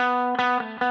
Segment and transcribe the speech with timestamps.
[0.00, 0.89] Música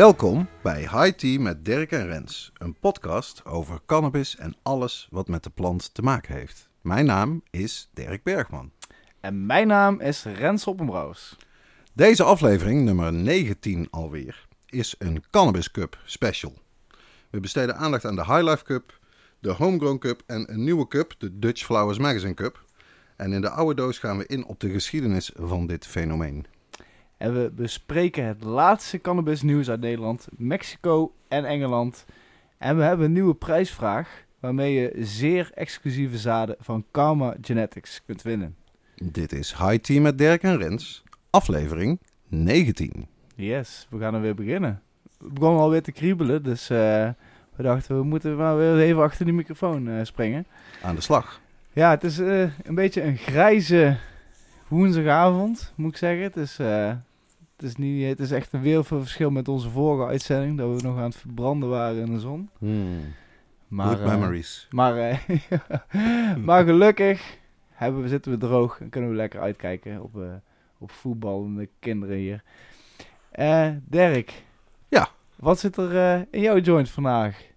[0.00, 5.28] Welkom bij High Tea met Dirk en Rens, een podcast over cannabis en alles wat
[5.28, 6.68] met de plant te maken heeft.
[6.80, 8.70] Mijn naam is Dirk Bergman.
[9.20, 11.36] En mijn naam is Rens Hoppenbrouwers.
[11.92, 16.54] Deze aflevering, nummer 19 alweer, is een Cannabis Cup special.
[17.30, 18.98] We besteden aandacht aan de High Life Cup,
[19.38, 22.64] de Homegrown Cup en een nieuwe cup, de Dutch Flowers Magazine Cup.
[23.16, 26.46] En in de oude doos gaan we in op de geschiedenis van dit fenomeen.
[27.20, 32.04] En we bespreken het laatste cannabis nieuws uit Nederland, Mexico en Engeland.
[32.58, 38.22] En we hebben een nieuwe prijsvraag waarmee je zeer exclusieve zaden van Karma Genetics kunt
[38.22, 38.56] winnen.
[38.94, 43.06] Dit is High Tea met Dirk en Rens, aflevering 19.
[43.34, 44.82] Yes, we gaan er weer beginnen.
[45.18, 47.08] We begonnen alweer te kriebelen, dus eh,
[47.56, 50.46] we dachten we moeten maar weer even achter die microfoon eh, springen.
[50.82, 51.40] Aan de slag.
[51.72, 53.96] Ja, het is eh, een beetje een grijze
[54.68, 56.22] woensdagavond, moet ik zeggen.
[56.22, 56.58] Het is,
[57.60, 60.96] het is, niet, het is echt een wereldverschil met onze vorige uitzending, dat we nog
[60.96, 62.50] aan het verbranden waren in de zon.
[63.68, 64.66] Maar, Good eh, memories.
[64.70, 65.18] maar, eh,
[66.46, 70.34] maar gelukkig hebben we, zitten we droog en kunnen we lekker uitkijken op, eh
[70.78, 72.42] op voetballende kinderen hier.
[73.30, 74.42] Eh Dirk.
[74.88, 75.08] Ja.
[75.36, 77.48] Wat zit er eh, in jouw joint vandaag?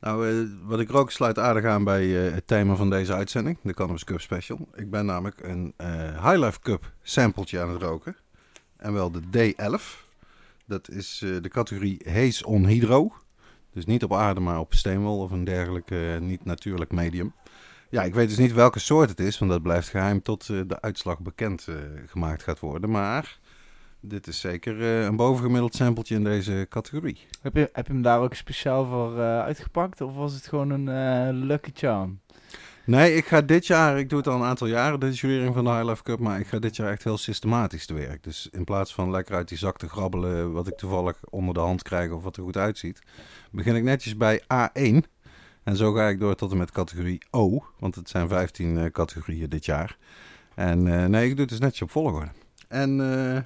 [0.00, 3.58] Nou, eh, wat ik rook sluit aardig aan bij eh, het thema van deze uitzending,
[3.62, 4.68] de Cannabis Cup Special.
[4.74, 8.16] Ik ben namelijk een eh High Life Cup sampletje aan het roken.
[8.78, 10.06] En wel de D11.
[10.64, 13.12] Dat is eh, de categorie Haze on Hydro.
[13.72, 17.32] Dus niet op aarde, maar op steenwol of een dergelijk eh, niet natuurlijk medium.
[17.90, 20.60] Ja, ik weet dus niet welke soort het is, want dat blijft geheim tot eh,
[20.66, 21.68] de uitslag bekend
[22.06, 22.90] gemaakt gaat worden.
[22.90, 23.38] Maar
[24.00, 27.26] dit is zeker een bovengemiddeld sampletje in deze categorie.
[27.42, 30.00] Heb je, heb je hem daar ook speciaal voor uitgepakt?
[30.00, 32.20] Of was het gewoon een eh, lucky charm?
[32.88, 35.64] Nee, ik ga dit jaar, ik doe het al een aantal jaren, de jurering van
[35.64, 38.22] de High Life Cup, maar ik ga dit jaar echt heel systematisch te werk.
[38.22, 41.60] Dus in plaats van lekker uit die zak te grabbelen wat ik toevallig onder de
[41.60, 43.00] hand krijg of wat er goed uitziet,
[43.50, 44.96] begin ik netjes bij A1.
[45.62, 48.90] En zo ga ik door tot en met categorie O, want het zijn 15 eh,
[48.90, 49.96] categorieën dit jaar.
[50.54, 52.30] En eh, nee, ik doe het dus netjes op volgorde.
[52.68, 53.42] En eh,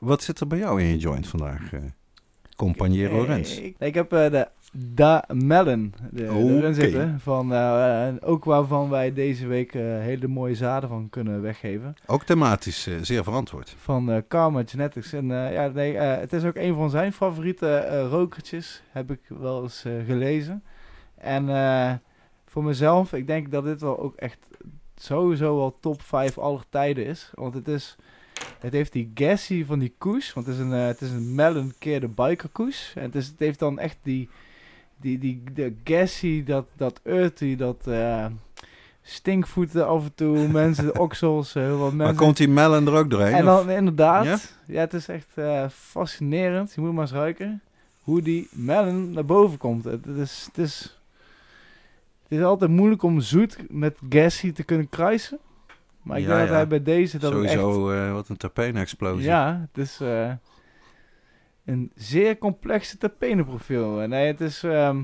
[0.00, 1.70] wat zit er bij jou in je joint vandaag,
[2.56, 3.58] Compagnero Rens?
[3.58, 6.38] Ik, ik heb de Da Melon de, Oké.
[6.38, 7.20] erin zitten.
[7.20, 11.94] Van, eh, en ook waarvan wij deze week eh, hele mooie zaden van kunnen weggeven.
[12.06, 13.74] Ook thematisch eh, zeer verantwoord.
[13.78, 15.12] Van eh, Karma Genetics.
[15.12, 18.82] En eh, ja, nee, eh, het is ook een van zijn favoriete eh, rokertjes.
[18.90, 20.62] Heb ik wel eens eh, gelezen.
[21.14, 21.92] En eh,
[22.46, 24.38] voor mezelf, ik denk dat dit wel ook echt
[24.96, 27.30] sowieso wel top 5 aller tijden is.
[27.34, 27.96] Want het is...
[28.58, 30.32] Het heeft die gassy van die koes.
[30.32, 32.92] Want het is een, eh, het is een melon keer de biker koes.
[32.96, 34.28] En het, is, het heeft dan echt die...
[35.00, 37.86] Die, die de gassy, dat, dat earthy, dat...
[37.86, 38.26] eh,
[39.02, 42.14] stinkvoeten af en toe, mensen, de oksels, eh, heel wat mensen.
[42.14, 43.34] Maar komt die melon er ook doorheen?
[43.34, 44.38] En of- dan inderdaad, Ja?
[44.66, 46.72] ja, het is echt eh, fascinerend.
[46.74, 47.60] Je moet maar eens ruiken
[48.02, 49.84] hoe die melon naar boven komt.
[49.84, 50.98] Het, het is, het, is,
[52.28, 55.38] het is altijd moeilijk om zoet met gassy te kunnen kruisen.
[56.02, 56.54] Maar ik Ja, denk dat ja.
[56.54, 57.52] hij bij deze dat echt...
[57.52, 59.24] Sowieso eh, wat een terpene-explosie.
[59.24, 60.32] Ja, het is eh,
[61.68, 64.00] een zeer complexe terpenenprofiel.
[64.02, 64.62] En nee, het is...
[64.62, 65.00] ehm,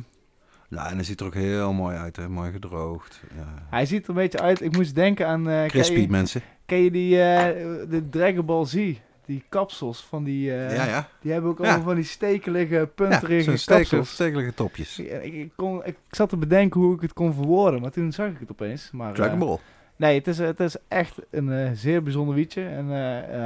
[0.68, 2.28] Ja, en hij ziet er ook heel mooi uit, hè?
[2.28, 3.20] mooi gedroogd.
[3.36, 3.66] Ja.
[3.70, 4.60] hij ziet er een beetje uit...
[4.60, 5.44] Ik moest denken aan...
[5.44, 6.42] ken, Crispy, je, mensen.
[6.66, 7.20] ken je die...
[7.22, 7.44] eh,
[7.90, 8.92] de Dragon Ball Z?
[9.26, 10.54] Die kapsels van die...
[10.56, 11.08] eh, ja, ja.
[11.20, 11.64] Die hebben ook Ja.
[11.64, 14.12] allemaal van die stekelige, ja punterige zo'n stekel, kapsels.
[14.14, 14.98] stekelige topjes.
[14.98, 18.28] Ik, ik, kon, ik zat te bedenken hoe ik het kon verwoorden, maar toen zag
[18.30, 18.90] ik het opeens.
[18.92, 19.58] Maar, Dragon Ball.
[19.96, 22.64] nee, het is, het is echt een zeer bijzonder wietje.
[22.66, 22.86] En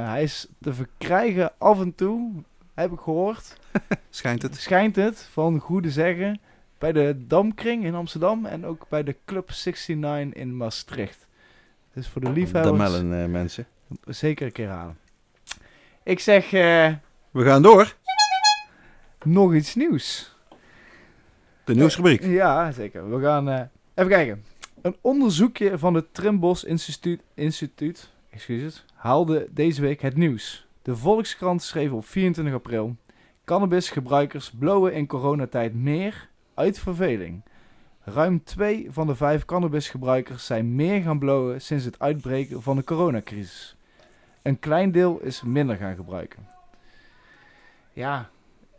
[0.05, 2.31] hij is te verkrijgen af en toe,
[2.81, 3.57] heb ik gehoord,
[4.09, 4.55] Schijnt het?
[4.55, 6.39] schijnt het, van goede zeggen,
[6.77, 11.27] bij de Damkring in Amsterdam en ook bij de Club 69 in Maastricht.
[11.93, 13.67] Dus voor de liefhebbers melon, eh, mensen.
[14.05, 14.97] zeker een keer halen.
[16.03, 16.93] Ik zeg eh,
[17.31, 17.95] We gaan door.
[19.23, 20.35] nog iets nieuws.
[21.63, 22.23] De nieuwsrubriek.
[22.23, 23.09] Ja, zeker.
[23.09, 23.61] We gaan eh,
[23.93, 24.43] even kijken.
[24.81, 30.67] Een onderzoekje van het Trimbos Instituut, Instituut excuses, haalde deze week het nieuws.
[30.81, 32.95] De Volkskrant schreef op 24 april...
[33.49, 37.41] Cannabisgebruikers blowen in coronatijd meer uit verveling.
[38.03, 42.83] Ruim twee van de vijf cannabisgebruikers zijn meer gaan blowen sinds het uitbreken van de
[42.83, 43.75] coronacrisis.
[44.41, 46.47] Een klein deel is minder gaan gebruiken.
[47.93, 48.29] Ja,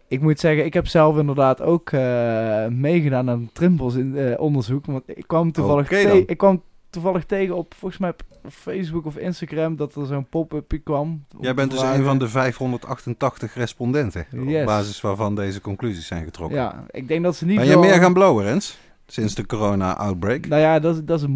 [0.08, 4.87] ik moet zeggen, ik heb zelf inderdaad ook uh, meegedaan aan Trimbos in uh, onderzoek.
[4.87, 5.91] Want ik kwam toevallig,
[6.26, 8.22] ik kwam toevallig tegen op volgens mij op
[8.52, 11.25] Facebook of Instagram dat er zo'n pop-up kwam.
[11.40, 14.26] Jij bent dus een van de 588 respondenten.
[14.31, 14.60] Yes.
[14.60, 16.58] Op basis waarvan deze conclusies zijn getrokken.
[16.58, 18.78] Ja, ik denk dat ze niet ben je veel- meer gaan blowen, Rens?
[19.06, 20.46] Sinds de corona-outbreak?
[20.46, 21.26] Nou ja, dat, is- dat is.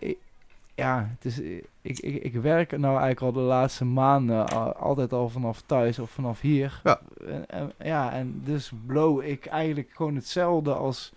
[0.00, 0.18] Ik-
[0.74, 1.38] ja, het is,
[1.82, 5.98] ik, ik, ik werk nou eigenlijk al de laatste maanden al- altijd al vanaf thuis
[5.98, 6.80] of vanaf hier.
[6.84, 7.00] Ja.
[7.28, 11.12] En, en- ja, en dus blow ik eigenlijk gewoon hetzelfde als,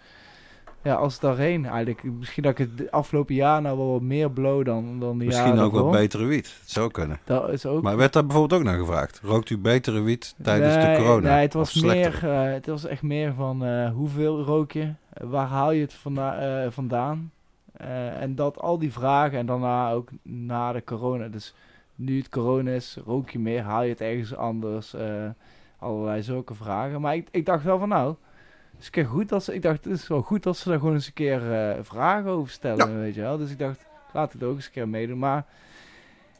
[0.84, 2.04] ja, als daarheen eigenlijk.
[2.04, 5.60] Misschien dat ik het afgelopen jaar nou wel wat meer blow dan, dan de Misschien
[5.60, 6.62] ook wat betere wiet.
[6.66, 7.20] Zou kunnen.
[7.24, 7.84] Dat is ook...
[7.84, 9.20] Maar werd daar bijvoorbeeld ook naar gevraagd?
[9.24, 11.34] Rookt u betere wiet tijdens de corona?
[11.34, 14.94] Nee, het was, meer, eh, het was echt meer van eh, hoeveel rook je?
[15.14, 17.32] Eh, waar haal je het vanda- vandaan?
[18.20, 21.28] En dat al die vragen en daarna ook na de corona.
[21.28, 21.54] Dus
[21.96, 23.62] nu het corona is, rook je meer?
[23.62, 24.96] Haal je het ergens anders?
[25.80, 27.02] Allerlei zulke vragen.
[27.02, 28.16] Maar ik, ik dacht wel van nou,
[28.86, 31.08] een keer goed ze, ik dacht het is wel goed dat ze daar gewoon eens
[31.08, 33.38] een keer eh, vragen over stellen, weet je wel.
[33.38, 35.20] Dus ik dacht, laat het ook eens een keer meedoen.
[35.20, 35.46] Maar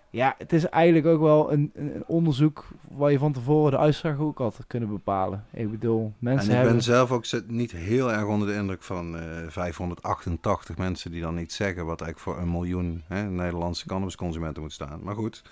[0.10, 4.20] ja, het is eigenlijk ook wel een, een, onderzoek waar je van tevoren de uitslag
[4.20, 5.46] ook had kunnen bepalen.
[5.52, 6.74] Ik bedoel, En mensen ik hebben...
[6.74, 11.22] ben zelf ook zit niet heel erg onder de indruk van eh 588 mensen die
[11.22, 15.00] dan niet zeggen wat eigenlijk voor een miljoen hè, Nederlandse cannabisconsumenten moet staan.
[15.04, 15.44] Maar goed,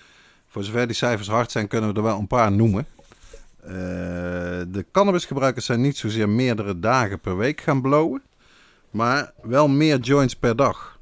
[0.47, 2.85] voor zover die cijfers hard zijn, kunnen we er wel een paar noemen.
[3.63, 3.71] Eh,
[4.67, 8.21] de cannabisgebruikers zijn niet zozeer meerdere dagen per week gaan blowen,
[8.89, 10.99] maar wel meer joints per dag.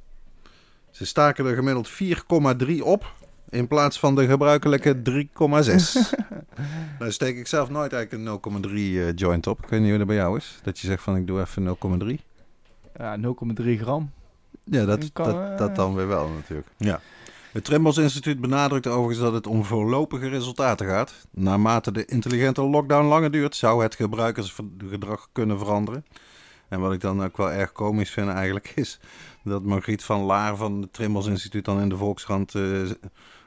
[0.92, 3.14] Ze staken er gemiddeld 4,3 op
[3.50, 5.02] in plaats van de gebruikelijke 3,6.
[7.00, 9.64] nou steek ik zelf nooit eigenlijk een 0,3 eh, joint op.
[9.64, 10.60] Ik weet niet hoe dat bij jou is.
[10.64, 12.16] Dat je zegt van ik doe even 0,3.
[12.98, 14.12] Ja, 0,3 gram.
[14.64, 16.68] Ja, dat, kan, dat, eh, dat dan weer wel natuurlijk.
[16.78, 17.00] Ja.
[17.52, 21.14] Het Trimbos Instituut benadrukt overigens dat het om voorlopige resultaten gaat.
[21.32, 26.06] Naarmate de intelligente lockdown langer duurt, zou het gebruikersgedrag kunnen veranderen.
[26.68, 29.00] En wat ik dan ook wel erg komisch vind eigenlijk, is
[29.44, 32.82] dat Margriet van Laar van het Trimbos Instituut dan in de Volkskrant eh,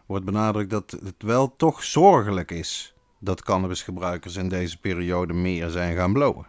[0.06, 5.96] wordt benadrukt dat het wel toch zorgelijk is dat cannabisgebruikers in deze periode meer zijn
[5.96, 6.46] gaan blowen.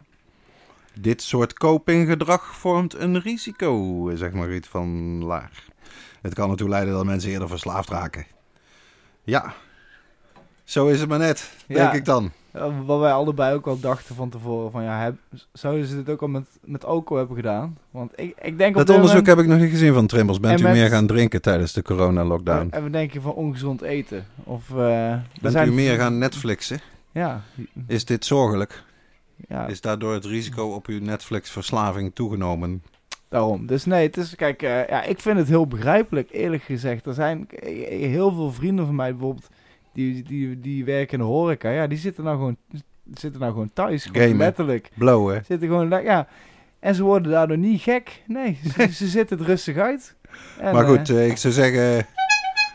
[0.99, 5.71] Dit soort copinggedrag vormt een risico, zegt Margriet van Laar.
[6.23, 8.25] Het kan ertoe leiden dat mensen eerder verslaafd raken.
[9.23, 9.53] Ja,
[10.63, 11.93] zo is het maar net, denk Ja.
[11.93, 12.31] ik dan.
[12.85, 14.71] Wat wij allebei ook al dachten van tevoren.
[14.71, 15.15] Van ja, heb,
[15.53, 17.77] zouden ze dit ook al met, met alcohol hebben gedaan?
[17.91, 20.39] Want ik, ik denk Dat onderzoek moment- heb ik nog niet gezien van Trimbos.
[20.39, 22.67] Bent En u met- meer gaan drinken tijdens de corona-lockdown?
[22.71, 24.25] En we denken van ongezond eten.
[24.43, 26.79] Of, eh, Bent zijn- u meer gaan Netflixen?
[27.11, 27.41] Ja.
[27.87, 28.83] Is dit zorgelijk?
[29.47, 32.83] ja Is daardoor het risico op uw Netflix-verslaving toegenomen?
[33.33, 33.65] Daarom.
[33.65, 37.05] Dus nee, het is, kijk, eh, ja, ik vind het heel begrijpelijk, eerlijk gezegd.
[37.05, 39.49] Er zijn eh, heel veel vrienden van mij bijvoorbeeld,
[39.93, 41.69] die, die, die werken in de horeca.
[41.69, 42.57] Ja, die zitten nou gewoon,
[43.13, 44.05] zitten nou gewoon thuis.
[44.05, 44.37] Gewoon Gamen.
[44.37, 44.89] letterlijk.
[44.97, 45.43] Blowen.
[45.45, 46.27] Zitten gewoon, ja.
[46.79, 48.23] En ze worden daardoor niet gek.
[48.27, 50.15] Nee, ze, ze zitten het rustig uit.
[50.59, 52.05] En, Maar goed, eh, eh, ik zou zeggen,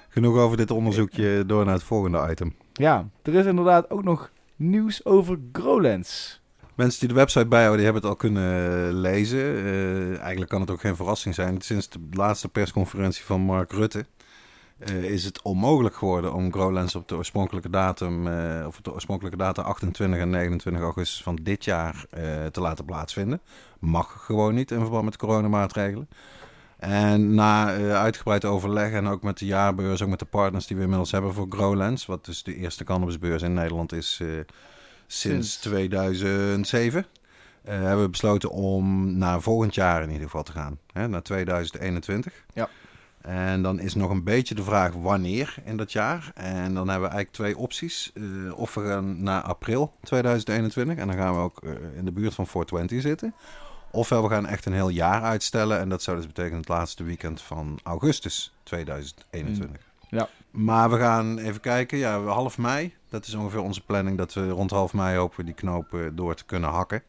[0.09, 1.47] genoeg over dit onderzoekje.
[1.47, 2.55] Door naar het volgende item.
[2.73, 6.38] ja, er is inderdaad ook nog nieuws over Growlands.
[6.79, 9.39] Mensen die de website bijhouden, die hebben het al kunnen lezen.
[9.39, 11.61] Eh, eigenlijk kan het ook geen verrassing zijn.
[11.61, 14.07] Sinds de laatste persconferentie van Mark Rutte
[14.79, 19.39] eh, is het onmogelijk geworden om Growlands op de oorspronkelijke datum, eh, of de oorspronkelijke
[19.39, 23.41] data 28 en 29 augustus van dit jaar eh, te laten plaatsvinden.
[23.79, 26.09] Mag gewoon niet in verband met coronamaatregelen.
[26.79, 30.77] En na eh, uitgebreid overleg en ook met de jaarbeurs, ook met de partners die
[30.77, 34.29] we inmiddels hebben voor Growlands, wat dus de eerste cannabisbeurs in Nederland is eh,
[35.09, 35.57] sinds Sinds.
[35.57, 37.07] 2007,
[37.63, 41.23] eh, hebben we besloten om naar volgend jaar in ieder geval te gaan, hè, naar
[41.23, 42.45] 2021.
[42.55, 42.69] Ja.
[43.21, 46.31] En dan is nog een beetje de vraag wanneer in dat jaar.
[46.35, 48.13] En dan hebben we eigenlijk twee opties.
[48.15, 52.13] Eh, of we gaan naar april 2021 en dan gaan we ook eh, in de
[52.13, 53.35] buurt van 420 zitten.
[53.91, 55.79] Ofwel we gaan echt een heel jaar uitstellen.
[55.79, 59.81] En dat zou dus betekenen het laatste weekend van augustus 2021.
[59.81, 59.88] Mm.
[60.09, 60.29] Ja.
[60.51, 61.99] Maar we gaan even kijken.
[61.99, 62.95] Ja, half mei.
[63.09, 64.19] Dat is ongeveer onze planning.
[64.19, 67.03] Dat we rond half mei hopen die knoop eh, door te kunnen hakken.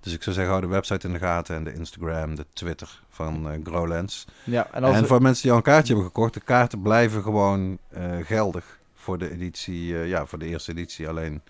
[0.00, 1.56] Dus ik zou zeggen, hou de website in de gaten.
[1.56, 4.26] En de Instagram, de Twitter van eh Growlands.
[4.44, 6.34] Ja, en als En we- voor mensen die al een kaartje hebben gekocht.
[6.34, 9.84] De kaarten blijven gewoon eh, geldig voor de editie.
[9.96, 11.08] ja, voor de eerste editie.
[11.08, 11.42] Alleen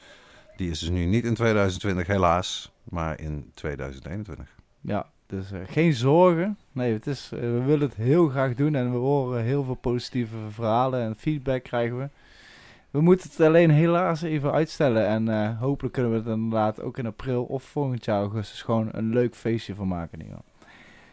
[0.56, 2.72] die is dus nu niet in 2020 helaas.
[2.84, 4.46] Maar in 2021.
[4.80, 6.58] Ja, dus eh, geen zorgen.
[6.72, 9.74] Nee, het is, eh, we willen het heel graag doen en we horen heel veel
[9.74, 12.08] positieve verhalen en feedback krijgen we.
[12.90, 16.98] We moeten het alleen helaas even uitstellen en eh, hopelijk kunnen we het inderdaad ook
[16.98, 20.18] in april of volgend jaar augustus gewoon een leuk feestje van maken.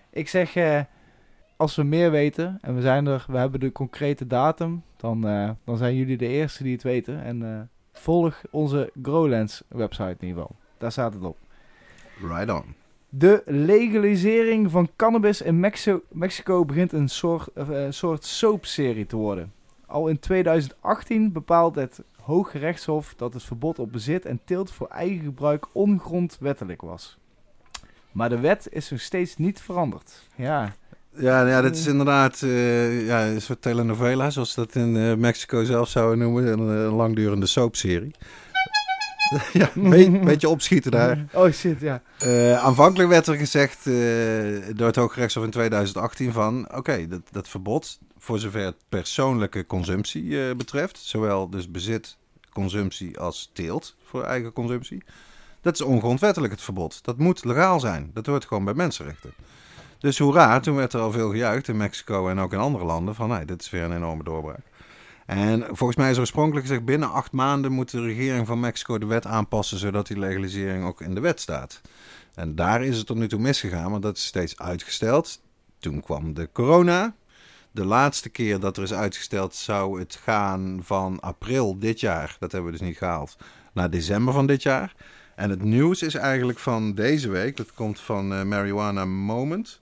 [0.09, 0.55] Ik zeg,
[1.55, 5.21] als we meer weten en we zijn er, we hebben de concrete datum, dan,
[5.63, 7.23] dan zijn jullie de eerste die het weten.
[7.23, 10.55] En volg onze Growlands website in ieder geval.
[10.77, 11.37] Daar staat het op.
[12.21, 12.86] Right on.
[13.17, 19.53] De legalisering van cannabis in Mexico, Mexico begint een soort, uh, soort soapserie te worden.
[19.85, 25.23] Al in 2018 bepaalt het Hooggerechtshof dat het verbod op bezit en teelt voor eigen
[25.23, 27.17] gebruik ongrondwettelijk was.
[28.11, 30.27] Maar de wet is nog steeds niet veranderd.
[30.35, 30.73] Ja,
[31.19, 35.13] ja, ja, dit is inderdaad uh, ja, een soort telenovela, zoals ze dat in uh,
[35.13, 36.47] Mexico zelf zouden noemen.
[36.47, 38.11] Een, een langdurende soapserie.
[39.53, 41.25] ja, een beetje opschieten daar.
[41.33, 42.01] Oh shit, ja.
[42.23, 43.83] Uh, aanvankelijk werd er gezegd
[44.75, 46.75] door het Hooggerechtshof in 2018 van...
[46.75, 50.97] Oké, dat, dat verbod voor zover het persoonlijke consumptie betreft...
[50.97, 52.17] zowel dus bezit,
[52.53, 55.03] consumptie als teelt voor eigen consumptie...
[55.61, 56.99] dat is ongrondwettelijk het verbod.
[57.03, 58.11] Dat moet legaal zijn.
[58.13, 59.33] Dat hoort gewoon bij mensenrechten.
[59.99, 63.15] Dus hoera, toen werd er al veel gejuicht in Mexico en ook in andere landen
[63.15, 64.61] van nee, dit is weer een enorme doorbraak.
[65.27, 69.05] En volgens mij is oorspronkelijk gezegd binnen acht maanden moet de regering van Mexico de
[69.05, 71.81] wet aanpassen zodat die legalisering ook in de wet staat.
[72.33, 75.41] En daar is het tot nu toe misgegaan, want dat is steeds uitgesteld.
[75.79, 77.15] Toen kwam de corona.
[77.71, 82.51] De laatste keer dat er is uitgesteld zou het gaan van april dit jaar, dat
[82.51, 83.37] hebben we dus niet gehaald,
[83.73, 84.95] naar december van dit jaar.
[85.35, 89.79] En het nieuws is eigenlijk van deze week, dat komt van uh, Marijuana Moment.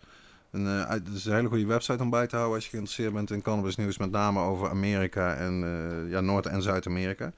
[0.56, 3.14] Een, uh, het is een hele goede website om bij te houden als je geïnteresseerd
[3.14, 7.34] bent in cannabis nieuws, met name over Amerika en uh, ja, Noord- en Zuid-Amerika.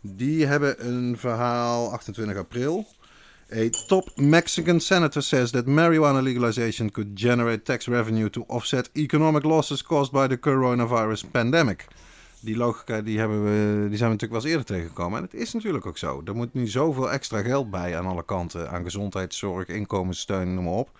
[0.00, 2.86] Die hebben een verhaal 28 april.
[3.52, 9.42] A top Mexican senator says that marijuana legalization could generate tax revenue to offset economic
[9.42, 11.86] losses caused by the coronavirus pandemic.
[12.40, 15.18] Die logica die hebben we, die zijn we natuurlijk wel eens eerder tegengekomen.
[15.18, 16.22] En het is natuurlijk ook zo.
[16.24, 18.70] Er moet nu zoveel extra geld bij aan alle kanten.
[18.70, 20.90] Aan gezondheidszorg, inkomenssteun, noem maar op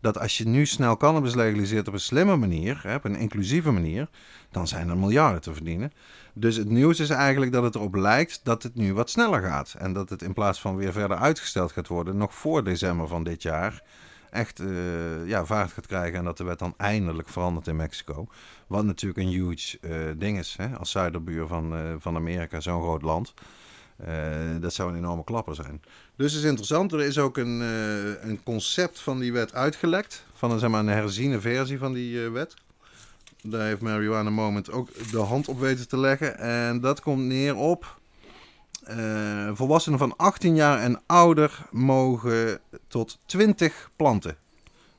[0.00, 3.70] dat als je nu snel cannabis legaliseert op een slimme manier, hè, op een inclusieve
[3.70, 4.08] manier,
[4.50, 5.92] dan zijn er miljarden te verdienen.
[6.32, 9.74] Dus het nieuws is eigenlijk dat het erop lijkt dat het nu wat sneller gaat.
[9.78, 13.24] En dat het in plaats van weer verder uitgesteld gaat worden, nog voor december van
[13.24, 13.82] dit jaar,
[14.30, 16.18] echt uh, ja, vaart gaat krijgen.
[16.18, 18.26] En dat de wet dan eindelijk verandert in Mexico.
[18.66, 22.82] Wat natuurlijk een huge uh, ding is, hè, als zuiderbuur van, uh, van Amerika, zo'n
[22.82, 23.34] groot land.
[24.60, 25.80] dat zou een enorme klapper zijn.
[26.18, 26.92] Dus het is interessant.
[26.92, 30.24] Er is ook een, uh, een concept van die wet uitgelekt.
[30.34, 32.54] Van een, zeg maar, een herziene versie van die uh, wet.
[33.42, 36.38] Daar heeft Marijuana Moment ook de hand op weten te leggen.
[36.38, 37.96] En dat komt neer op...
[38.88, 44.36] Uh, volwassenen van 18 jaar en ouder mogen tot 20 planten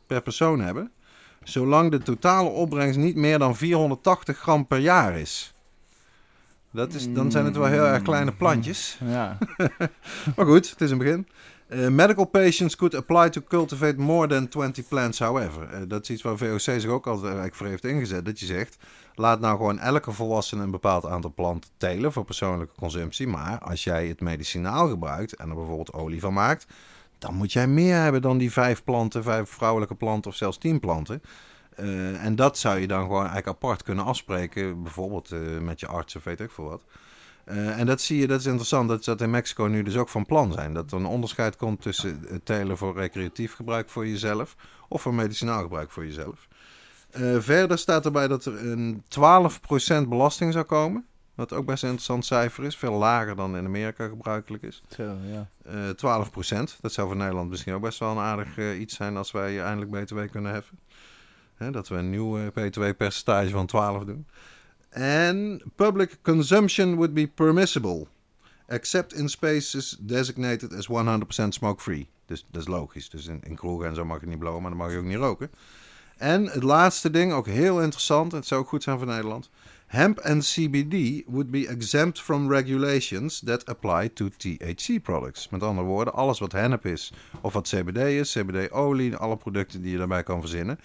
[0.08, 0.92] per persoon hebben.
[1.44, 5.54] Zolang de totale opbrengst niet meer dan 480 gram per jaar is.
[6.72, 9.00] Dat is, dan zijn het wel heel erg kleine plantjes.
[9.06, 9.38] Ja.
[10.36, 11.28] maar goed, het is een begin.
[11.70, 15.70] Uh, medical patients could apply to cultivate more than 20 plants, however.
[15.74, 18.26] Uh, dat is iets waar VOC zich ook altijd eigenlijk voor heeft ingezet.
[18.26, 18.78] Dat je zegt,
[19.16, 23.28] laat nou gewoon elke volwassene een bepaald aantal planten telen voor persoonlijke consumptie.
[23.28, 26.66] Maar als jij het medicinaal gebruikt en er bijvoorbeeld olie van maakt,
[27.18, 30.80] dan moet jij meer hebben dan die vijf planten, vijf vrouwelijke planten of zelfs tien
[30.80, 31.22] planten.
[31.82, 35.88] Uh, en dat zou je dan gewoon eigenlijk apart kunnen afspreken, bijvoorbeeld uh, met je
[35.88, 36.84] arts of weet ik veel wat.
[37.46, 40.10] Uh, en dat zie je, dat is interessant, dat dat in Mexico nu dus ook
[40.10, 40.74] van plan zijn.
[40.74, 44.56] Dat er een onderscheid komt tussen het telen voor recreatief gebruik voor jezelf
[44.88, 46.48] of voor medicinaal gebruik voor jezelf.
[47.40, 51.06] verder staat erbij dat er een 12% belasting zou komen.
[51.40, 52.78] Wat ook best een interessant cijfer is.
[52.78, 54.84] Veel lager dan in Amerika gebruikelijk is.
[54.90, 55.50] Zo, ja.
[55.68, 56.26] Uh,
[56.70, 56.80] 12%.
[56.82, 59.62] Dat zou voor Nederland misschien ook best wel een aardig uh, iets zijn als wij
[59.62, 60.80] eindelijk BTW kunnen heffen.
[61.60, 64.26] Hè, dat we een nieuw BTW-percentage van 12 doen.
[64.90, 68.08] En public consumption would be permissible.
[68.68, 72.08] Except in spaces designated as 100% smoke-free.
[72.26, 73.10] Dus dat is logisch.
[73.10, 75.18] Dus in, kroegen en zo mag je niet blowen, maar dan mag je ook niet
[75.18, 75.52] roken.
[76.18, 78.32] En het laatste ding, ook heel interessant.
[78.32, 79.50] Het zou ook goed zijn voor Nederland.
[79.88, 85.50] Hemp and CBD would be exempt from regulations that apply to THC products.
[85.50, 89.92] Met andere woorden, alles wat hennep is of wat CBD is, CBD-olie, alle producten die
[89.92, 90.80] je daarbij kan verzinnen,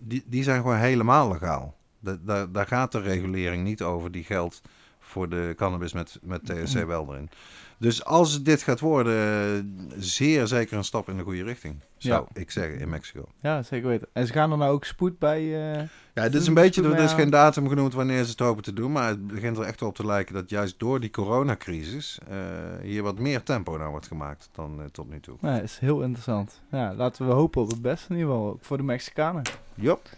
[0.00, 1.76] die, die zijn gewoon helemaal legaal.
[2.00, 4.62] Daar, daar gaat de regulering niet over die geldt
[4.98, 7.30] voor de cannabis met, met THC wel erin.
[7.78, 11.76] Dus als dit gaat worden, zeer zeker een stap in de goede richting.
[11.96, 12.40] Zou ja.
[12.40, 13.24] ik zeggen, in Mexico.
[13.40, 14.08] Ja, zeker weten.
[14.12, 15.42] En ze gaan er nou ook spoed bij...
[15.42, 15.82] Uh,
[16.14, 18.72] ja, dit is een beetje, er is geen datum genoemd wanneer ze het hopen te
[18.72, 18.92] doen.
[18.92, 22.36] Maar het begint er echt op te lijken dat juist door die coronacrisis uh,
[22.82, 25.36] hier wat meer tempo naar wordt gemaakt dan uh, tot nu toe.
[25.40, 26.60] Ja, dat is heel interessant.
[26.70, 29.42] Ja, laten we hopen op het beste in ieder geval, ook voor de Mexicanen.
[29.74, 30.08] Jop.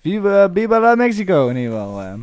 [0.00, 2.18] Viva, viva la Mexico in ieder geval.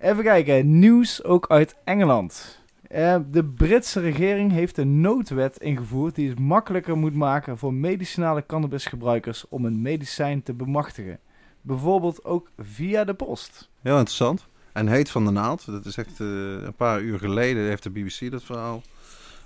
[0.00, 2.61] Even kijken, nieuws ook uit Engeland.
[2.94, 8.46] Uh, de Britse regering heeft een noodwet ingevoerd die het makkelijker moet maken voor medicinale
[8.46, 11.18] cannabisgebruikers om een medicijn te bemachtigen.
[11.60, 13.70] Bijvoorbeeld ook via de post.
[13.80, 14.46] Heel interessant.
[14.72, 15.66] En heet van de naald.
[15.66, 16.28] Dat is echt uh,
[16.62, 18.82] een paar uur geleden heeft de BBC dat verhaal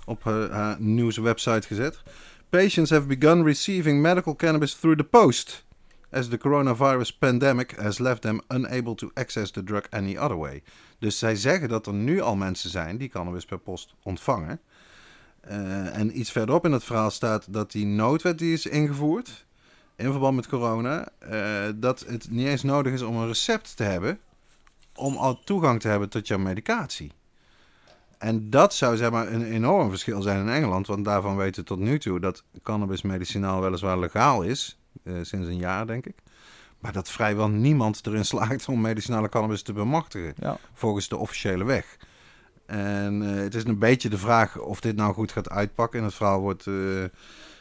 [0.05, 2.01] op uh, haar nieuwswebsite gezet.
[2.49, 5.65] Patients have begun receiving medical cannabis through the post.
[6.11, 10.63] As the coronavirus pandemic has left them unable to access the drug any other way.
[10.99, 14.59] Dus zij zeggen dat er nu al mensen zijn die cannabis per post ontvangen.
[15.49, 19.45] Uh, en iets verderop in het verhaal staat dat die noodwet die is ingevoerd
[19.95, 23.83] in verband met corona, uh, dat het niet eens nodig is om een recept te
[23.83, 24.19] hebben
[24.95, 27.11] om al toegang te hebben tot jouw medicatie.
[28.17, 31.67] En dat zou zeg maar een enorm verschil zijn in Engeland, want daarvan weten we
[31.67, 36.15] tot nu toe dat cannabis medicinaal weliswaar legaal is, sinds een jaar denk ik.
[36.79, 40.57] Maar dat vrijwel niemand erin slaagt om medicinale cannabis te bemachtigen, ja.
[40.73, 41.97] volgens de officiële weg.
[42.65, 45.99] En uh, het is een beetje de vraag of dit nou goed gaat uitpakken.
[45.99, 47.03] In het verhaal wordt, uh,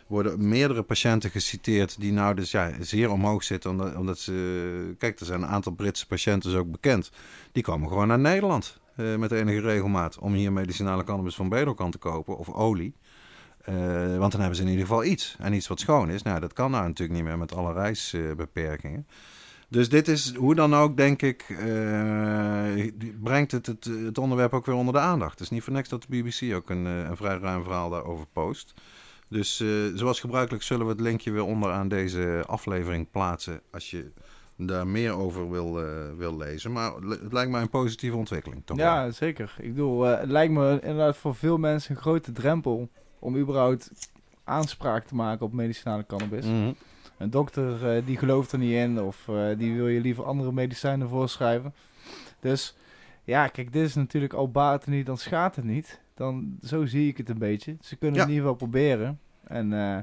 [0.07, 3.71] worden meerdere patiënten geciteerd die nou dus ja, zeer omhoog zitten.
[3.71, 7.11] Omdat, omdat ze, kijk, er zijn een aantal Britse patiënten dus ook bekend.
[7.53, 11.91] Die komen gewoon naar Nederland uh, met enige regelmaat om hier medicinale cannabis van Bedokan
[11.91, 12.95] te kopen of olie.
[14.19, 15.37] Want dan hebben ze in ieder geval iets.
[15.39, 16.23] En iets wat schoon is.
[16.23, 19.07] Nou, dat kan nou natuurlijk niet meer met alle reisbeperkingen.
[19.69, 22.91] Dus dit is hoe dan ook, denk ik, uh,
[23.23, 25.31] brengt het, het, het, onderwerp ook weer onder de aandacht.
[25.31, 28.27] Het is niet voor niks dat de BBC ook een, een vrij ruim verhaal daarover
[28.33, 28.75] post.
[29.29, 33.91] Dus uh, zoals gebruikelijk zullen we het linkje weer onder aan deze aflevering plaatsen als
[33.91, 34.11] je
[34.57, 36.73] daar meer over wil, uh, wil lezen.
[36.73, 38.63] Maar het lijkt mij een positieve ontwikkeling.
[38.65, 39.55] Toch ja, zeker.
[39.59, 43.91] Ik bedoel, het lijkt me inderdaad voor veel mensen een grote drempel om überhaupt
[44.45, 46.45] aanspraak te maken op medicinale cannabis.
[46.45, 46.75] Mm -hmm.
[47.19, 50.53] Een dokter uh, die gelooft er niet in of uh, die wil je liever andere
[50.53, 51.75] medicijnen voorschrijven.
[52.41, 52.77] Dus
[53.25, 56.01] ja, kijk, dit is natuurlijk al baat het niet, dan schaadt het niet.
[56.15, 57.77] Dan, zo zie ik het een beetje.
[57.81, 58.21] Ze kunnen Ja.
[58.21, 59.21] het in ieder geval proberen.
[59.45, 59.99] En eh,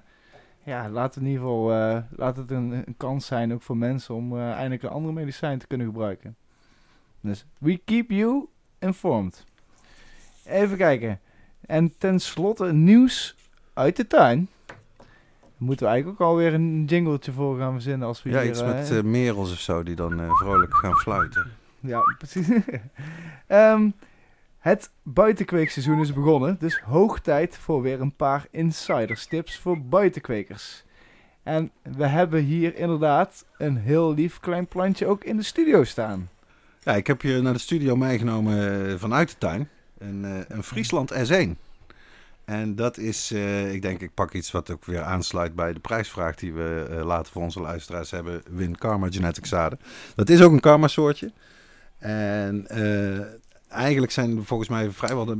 [0.63, 4.15] ja, laat, in ieder geval, eh, laat het een, een kans zijn ook voor mensen
[4.15, 6.35] om eh, eindelijk een andere medicijn te kunnen gebruiken.
[7.21, 8.47] Dus we keep you
[8.79, 9.45] informed.
[10.45, 11.19] Even kijken.
[11.65, 13.35] En tenslotte nieuws
[13.73, 14.47] uit de tuin.
[15.57, 18.49] Moeten we eigenlijk ook alweer een jingletje voor gaan verzinnen als we Ja, hier...
[18.49, 21.51] iets eh, met eh, merels of zo die dan eh, vrolijk gaan fluiten.
[21.79, 22.47] Ja, precies.
[23.47, 23.89] Ehm,
[24.59, 30.83] het buitenkweekseizoen is begonnen, dus hoog tijd voor weer een paar insiderstips voor buitenkwekers.
[31.43, 36.29] En we hebben hier inderdaad een heel lief klein plantje ook in de studio staan.
[36.83, 39.69] Ja, ik heb je naar de studio meegenomen vanuit de tuin.
[40.03, 41.57] Een, eh, een Friesland S1.
[42.45, 45.79] En dat is, eh, ik denk, ik pak iets wat ook weer aansluit bij de
[45.79, 48.43] prijsvraag die we eh, later voor onze luisteraars hebben.
[48.49, 49.79] Win Karma Genetic zaden.
[50.15, 51.31] Dat is ook een karma soortje.
[51.97, 52.67] En
[53.69, 55.39] eigenlijk zijn volgens mij vrijwel de,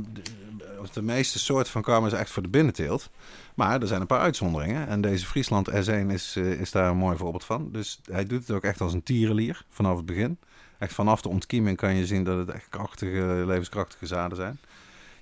[0.92, 3.10] de, meeste soorten van karma is echt voor de binnenteelt.
[3.54, 4.88] Maar er zijn een paar uitzonderingen.
[4.88, 7.68] En deze Friesland S1 is, is daar een mooi voorbeeld van.
[7.72, 10.38] Dus hij doet het ook echt als een tierenlier vanaf het begin.
[10.84, 14.58] Echt vanaf de ontkieming kan je zien dat het echt krachtige, levenskrachtige zaden zijn.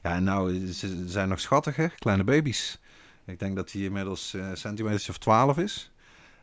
[0.03, 2.79] Ja, en nou, ze zijn nog schattige, kleine baby's.
[3.25, 5.93] Ik denk dat hij inmiddels uh, centimeters of 12 is.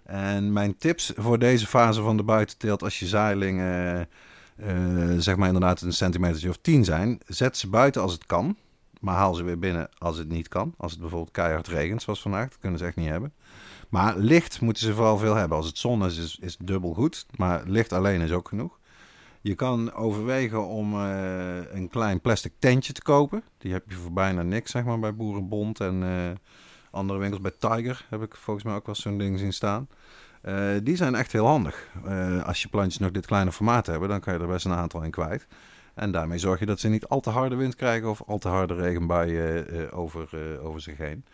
[0.03, 4.09] En mijn tips voor deze fase van de buitenteelt, als je zaailingen,
[4.57, 8.57] uh, zeg maar inderdaad een centimeter of 10 zijn, zet ze buiten als het kan.
[8.99, 10.73] Maar haal ze weer binnen als het niet kan.
[10.77, 13.33] Als het bijvoorbeeld keihard regent, zoals vandaag, dat kunnen ze echt niet hebben.
[13.89, 15.57] Maar licht moeten ze vooral veel hebben.
[15.57, 17.25] Als het zon is, is, is dubbel goed.
[17.35, 18.78] Maar licht alleen is ook genoeg.
[19.41, 23.43] Je kan overwegen om uh, een klein plastic tentje te kopen.
[23.57, 26.31] Die heb je voor bijna niks, zeg maar, bij Boerenbond en uh,
[26.91, 27.41] andere winkels.
[27.41, 29.87] Bij Tiger heb ik volgens mij ook wel zo'n ding zien staan.
[30.43, 31.87] Uh, die zijn echt heel handig.
[32.45, 35.03] als je plantjes nog dit kleine formaat hebben, dan kan je er best een aantal
[35.03, 35.47] in kwijt.
[35.93, 38.47] En daarmee zorg je dat ze niet al te harde wind krijgen of al te
[38.47, 41.25] harde regenbuien over, over zich heen.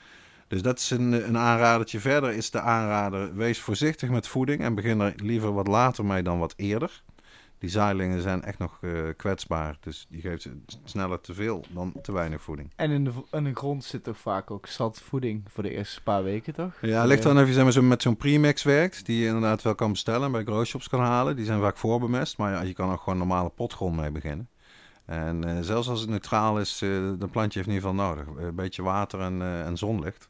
[0.47, 1.99] Dus dat is een, een aanradertje.
[1.99, 6.23] Verder is de aanrader, wees voorzichtig met voeding en begin er liever wat later mee
[6.23, 7.03] dan wat eerder.
[7.65, 9.77] Die zaailingen zijn echt nog uh, kwetsbaar.
[9.79, 10.49] Dus die geeft
[10.83, 12.71] sneller te veel dan te weinig voeding.
[12.75, 16.03] En in de, in de grond zit toch vaak ook zat voeding voor de eerste
[16.03, 16.73] paar weken, toch?
[16.81, 19.05] Ja, ligt dan even zeg maar, zo met zo'n premix werkt.
[19.05, 21.35] Die je inderdaad wel kan bestellen en bij growshops kan halen.
[21.35, 22.37] Die zijn vaak voorbemest.
[22.37, 24.49] Maar ja, je kan ook gewoon normale potgrond mee beginnen.
[25.05, 28.25] En uh, zelfs als het neutraal is, uh, dan plantje heeft in ieder geval nodig.
[28.37, 30.29] Een beetje water en, en zonlicht.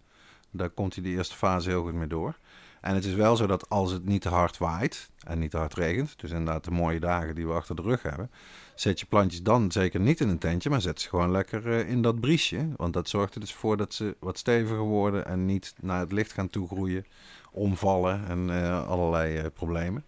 [0.52, 2.38] Daar komt hij de eerste fase heel goed mee door.
[2.86, 5.58] En het is wel zo dat als het niet te hard waait en niet te
[5.58, 8.32] hard regent, dus inderdaad de mooie dagen die we achter de rug hebben,
[8.76, 11.90] zet je plantjes dan zeker niet in een tentje, maar zet ze gewoon lekker uh,
[11.90, 12.68] in dat briesje.
[12.76, 16.12] Want dat zorgt er dus voor dat ze wat steviger worden en niet naar het
[16.12, 17.06] licht gaan toegroeien,
[17.52, 20.04] omvallen en uh, allerlei uh, problemen.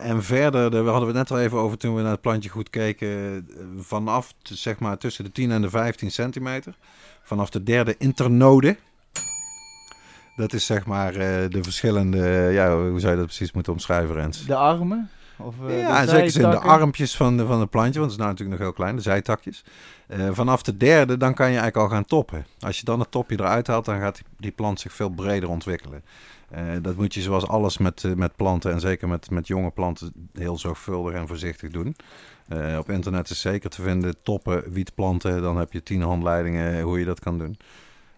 [0.00, 2.50] en verder, daar hadden we het net al even over toen we naar het plantje
[2.50, 6.76] goed keken, vanaf zeg maar tussen de 10 en de 15 centimeter,
[7.22, 8.76] vanaf de derde internode,
[10.38, 14.14] dat is zeg maar uh, de verschillende, ja, hoe zou je dat precies moeten omschrijven,
[14.14, 14.46] Rens?
[14.46, 15.10] De armen?
[15.36, 18.20] Of, uh, ja, de zeker in de armpjes van, de, van het plantje, want het
[18.20, 19.64] is nou natuurlijk nog heel klein, de zijtakjes.
[20.06, 22.46] Eh, vanaf de derde, dan kan je eigenlijk al gaan toppen.
[22.60, 25.48] Als je dan het topje eruit haalt, dan gaat die, die plant zich veel breder
[25.48, 26.02] ontwikkelen.
[26.50, 29.70] Eh, dat moet je zoals alles met, eh, met planten en zeker met, met jonge
[29.70, 31.96] planten heel zorgvuldig en voorzichtig doen.
[32.48, 35.42] Eh, op internet is zeker te vinden toppen, wietplanten.
[35.42, 37.58] Dan heb je tien handleidingen hoe je dat kan doen.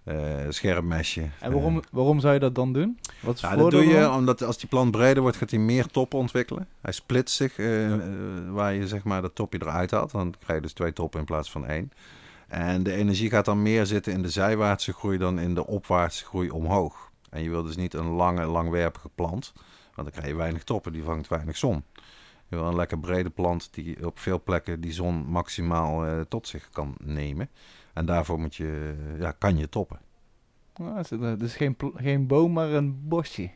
[0.04, 0.16] Eh
[0.48, 1.28] scherp mesje.
[1.40, 2.98] En waarom, waarom zou je dat dan doen?
[3.20, 5.58] Wat is Ja, het dat doe je omdat als die plant breder wordt, gaat hij
[5.58, 6.68] meer toppen ontwikkelen.
[6.80, 8.00] Hij splitst zich, eh, eh,
[8.50, 10.10] waar je zeg maar dat topje eruit haalt.
[10.10, 11.92] Dan krijg je dus twee toppen in plaats van één.
[12.48, 16.24] En de energie gaat dan meer zitten in de zijwaartse groei dan in de opwaartse
[16.24, 17.10] groei omhoog.
[17.30, 19.52] En je wil dus niet een lange, langwerpige plant,
[19.94, 21.84] want dan krijg je weinig toppen, die vangt weinig zon.
[22.48, 26.48] Je wil een lekker brede plant die op veel plekken die zon maximaal eh, tot
[26.48, 27.48] zich kan nemen.
[27.92, 30.00] En daarvoor moet je, ja, kan je toppen.
[30.72, 33.50] Ah, is het, eh, dus geen, geen boom, maar een bosje.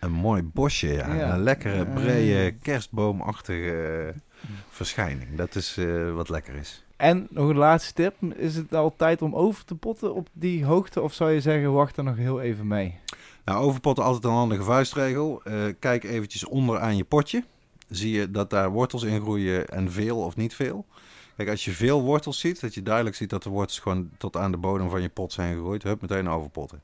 [0.00, 1.14] Een mooi bosje, ja.
[1.14, 1.34] Ja.
[1.34, 5.36] Een lekkere, brede, kerstboomachtige eh, verschijning.
[5.36, 6.84] Dat is eh, wat lekker is.
[6.96, 8.34] En nog een laatste tip.
[8.36, 11.00] Is het al tijd om over te potten op die hoogte?
[11.00, 12.98] Of zou je zeggen, wacht er nog heel even mee?
[13.44, 15.42] Nou, overpotten altijd een handige vuistregel.
[15.44, 17.44] Eh, kijk eventjes onder aan je potje.
[17.88, 20.86] Zie je dat daar wortels in groeien en veel of niet veel.
[21.36, 24.36] Kijk, als je veel wortels ziet, dat je duidelijk ziet dat de wortels gewoon tot
[24.36, 26.82] aan de bodem van je pot zijn gegroeid, hup, meteen overpotten.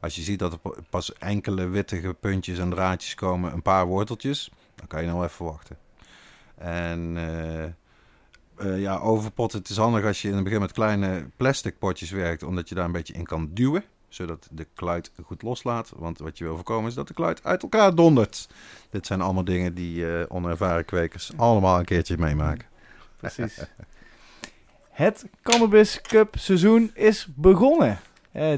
[0.00, 3.86] Als je ziet dat er pa- pas enkele wittige puntjes en draadjes komen, een paar
[3.86, 5.78] worteltjes, dan kan je nog even wachten.
[6.54, 11.26] En eh, eh, ja, overpotten, het is handig als je in het begin met kleine
[11.36, 15.42] plastic potjes werkt, omdat je daar een beetje in kan duwen zodat de kluit goed
[15.42, 15.92] loslaat.
[15.96, 18.48] Want wat je wil voorkomen is dat de kluit uit elkaar dondert.
[18.90, 22.66] Dit zijn allemaal dingen die eh, onervaren kwekers allemaal een keertje meemaken.
[23.20, 23.58] Precies.
[24.90, 27.98] het Cannabis Cup seizoen is begonnen.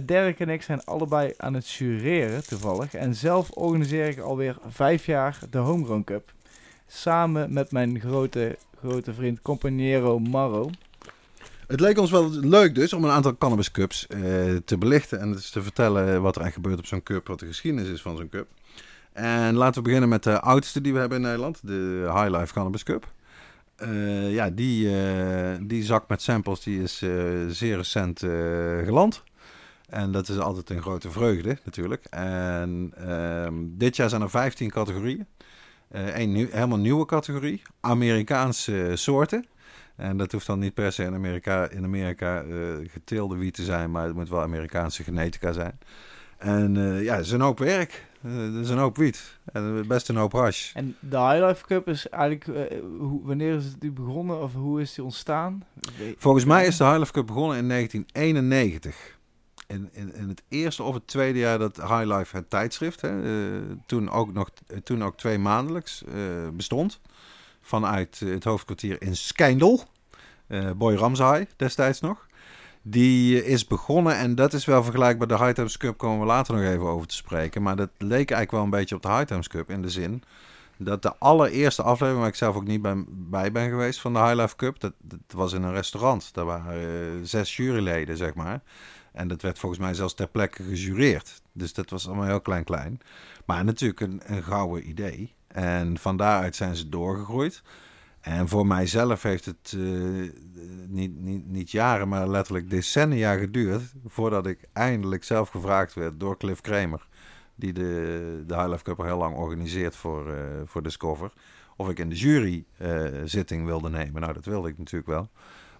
[0.02, 2.94] Dirk en ik zijn allebei aan het jureren toevallig.
[2.94, 6.32] En zelf organiseer ik alweer vijf jaar de Homegrown Cup.
[6.86, 10.70] Samen met mijn grote, grote vriend Companiero Marro.
[11.66, 14.20] Het leek ons wel leuk dus om een aantal cannabis cups eh,
[14.64, 15.20] te belichten.
[15.20, 17.26] En dus te vertellen wat er eigenlijk gebeurt op zo'n cup.
[17.26, 18.46] Wat de geschiedenis is van zo'n cup.
[19.12, 21.60] En laten we beginnen met de oudste die we hebben in Nederland.
[21.62, 23.10] De High Life Cannabis Cup.
[23.82, 27.10] Eh, ja, die, eh, die zak met samples die is eh,
[27.48, 28.18] zeer recent
[28.84, 29.22] geland.
[29.88, 32.04] En dat is altijd een grote vreugde natuurlijk.
[32.10, 35.26] En ehm, dit jaar zijn er 15 categorieën.
[35.90, 37.62] Een nieuw, helemaal nieuwe categorie.
[37.80, 39.46] Amerikaanse soorten.
[39.96, 42.44] En dat hoeft dan niet per se in Amerika, in Amerika
[42.86, 45.78] geteelde wiet te zijn, maar het moet wel Amerikaanse genetica zijn.
[46.38, 48.04] En ja, het is een hoop werk.
[48.22, 49.38] Eh, Het is een hoop wiet.
[49.52, 50.74] En best een hoop hash.
[50.74, 52.46] En de High Life Cup is eigenlijk...
[52.48, 55.64] eh, hoe, wanneer is het begonnen of hoe is die ontstaan?
[56.16, 59.20] Volgens mij is de High Life Cup begonnen in 1991.
[59.66, 63.22] In, in, in het eerste of het tweede jaar dat High Life het tijdschrift, hè,
[63.22, 64.50] eh, toen, ook nog,
[64.84, 66.14] toen ook twee maandelijks eh,
[66.52, 67.00] bestond,
[67.60, 69.84] vanuit eh, het hoofdkwartier in Skijndel,
[70.46, 72.26] eh Boy Ramshaai destijds nog.
[72.82, 75.28] Die eh, is begonnen en dat is wel vergelijkbaar.
[75.28, 77.62] De High Times Cup komen we later nog even over te spreken.
[77.62, 80.22] Maar dat leek eigenlijk wel een beetje op de High Times Cup in de zin
[80.84, 84.18] dat de allereerste aflevering, waar ik zelf ook niet bij, bij ben geweest van de
[84.18, 84.92] High Life Cup, dat,
[85.26, 86.34] was in een restaurant.
[86.34, 88.62] Daar waren eh, zes juryleden, zeg maar.
[89.12, 91.42] En dat werd volgens mij zelfs ter plekke gejureerd.
[91.52, 93.00] Dus dat was allemaal heel klein klein.
[93.44, 95.34] Maar natuurlijk een, een gouden idee.
[95.46, 97.62] En van daaruit zijn ze doorgegroeid.
[98.22, 99.82] En voor mijzelf heeft het eh,
[100.88, 103.82] niet, niet, niet jaren, maar letterlijk decennia geduurd...
[104.06, 107.06] voordat ik eindelijk zelf gevraagd werd door Cliff Kramer...
[107.54, 111.32] die de, de High Life Cup al heel lang organiseert voor, eh, voor Discover...
[111.76, 114.20] of ik in de jury eh, wilde nemen.
[114.20, 115.28] Nou, dat wilde ik natuurlijk wel.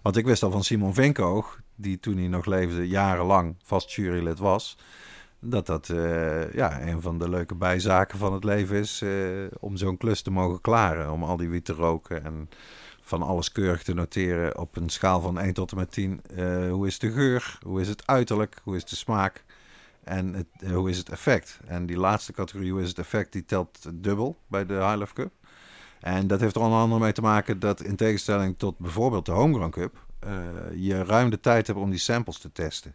[0.01, 4.39] Want ik wist al van Simon Vinkoog, die toen hij nog leefde jarenlang vast jurylid
[4.39, 4.77] was,
[5.43, 9.11] dat dat eh, ja, een van de leuke bijzaken van het leven is eh,
[9.59, 11.11] om zo'n klus te mogen klaren.
[11.11, 12.49] Om al die wiet te roken en
[13.01, 16.21] van alles keurig te noteren op een schaal van 1 tot en met 10.
[16.35, 17.57] Eh, hoe is de geur?
[17.65, 18.61] Hoe is het uiterlijk?
[18.63, 19.43] Hoe is de smaak?
[20.03, 21.59] En het, hoe is het effect?
[21.65, 25.31] En die laatste categorie, hoe is het effect, die telt dubbel bij de High Cup.
[25.99, 29.31] En dat heeft er onder andere mee te maken dat in tegenstelling tot bijvoorbeeld de
[29.31, 30.05] Homegrown Cup,
[30.75, 32.93] je ruim de tijd hebt om die samples te testen.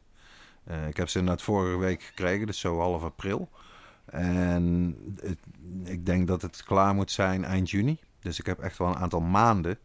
[0.69, 3.49] Eh, ik heb ze inderdaad vorige week gekregen, dus zo half april.
[4.05, 5.39] En het-
[5.85, 7.99] ik denk dat het klaar moet zijn eind juni.
[8.21, 9.79] Dus ik heb echt wel een aantal maanden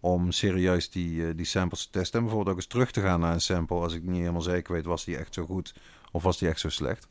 [0.00, 2.18] om serieus die, eh, die samples te testen.
[2.18, 4.72] En bijvoorbeeld ook eens terug te gaan naar een sample als ik niet helemaal zeker
[4.72, 5.74] weet, was die echt zo goed
[6.12, 7.08] of was die echt zo slecht.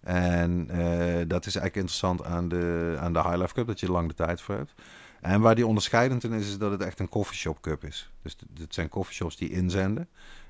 [0.00, 3.90] En eh, dat is eigenlijk interessant aan de, aan de High Life Cup, dat je
[3.90, 4.74] lang de tijd voor hebt.
[5.20, 8.10] En waar die onderscheidend in is, is dat het echt een coffeeshop cup is.
[8.22, 10.08] Dus dit zijn coffeeshops die inzenden.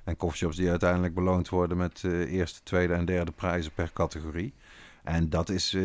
[0.09, 4.53] En coffeeshops die uiteindelijk beloond worden met eh, eerste, tweede en derde prijzen per categorie.
[5.05, 5.83] En dat is eh,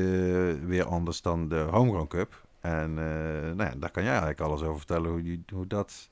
[0.65, 2.41] weer anders dan de Homegrown Cup.
[2.61, 2.97] En uh,
[3.55, 6.09] nou ja, daar kan jij eigenlijk alles over vertellen hoe, hoe dat...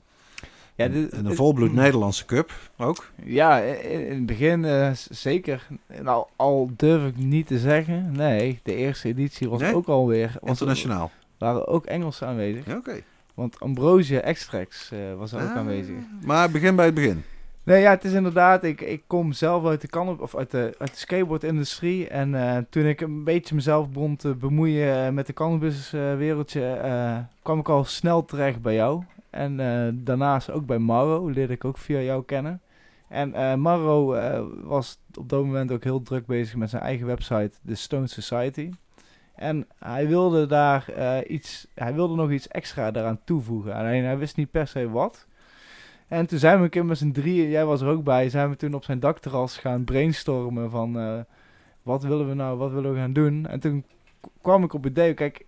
[0.74, 3.10] Ja, dit, een volbloed Nederlandse cup ook?
[3.24, 5.66] Ja, in, in het begin uh, zeker.
[6.02, 8.12] Nou, al durf ik niet te zeggen.
[8.12, 10.36] Nee, de eerste editie was ook alweer...
[10.40, 11.10] Was Internationaal?
[11.38, 12.66] waren ook Engelsen aanwezig.
[12.66, 13.00] Ja, Oké.
[13.34, 15.94] Want Ambrosia Extracts uh, was er ook ah, aanwezig.
[16.24, 17.24] Maar begin bij het begin.
[17.64, 18.64] Nee, ja, het is inderdaad.
[18.64, 22.08] Ik, ik kom zelf uit de kan of uit de, skateboardindustrie.
[22.08, 27.18] En uh, toen ik een beetje mezelf begon te bemoeien uh, met de cannabiswereldje, uh,
[27.42, 29.02] kwam ik al snel terecht bij jou.
[29.30, 29.56] En
[30.04, 32.60] daarnaast ook bij Maro, leerde ik ook via jou kennen.
[33.08, 34.06] En Maro
[34.62, 38.70] was op dat moment ook heel druk bezig met zijn eigen website, The Stone Society.
[39.34, 40.84] En hij wilde daar
[41.26, 43.74] iets, hij wilde nog iets extra daaraan toevoegen.
[43.74, 45.26] Alleen hij wist niet per se wat.
[46.12, 48.50] En toen zijn we een keer met z'n drieën, jij was er ook bij, zijn
[48.50, 51.20] we toen op zijn dakterras gaan brainstormen van uh,
[51.82, 53.46] wat willen we nou, wat willen we gaan doen.
[53.46, 53.84] En toen
[54.40, 55.44] kwam ik op het idee, kijk,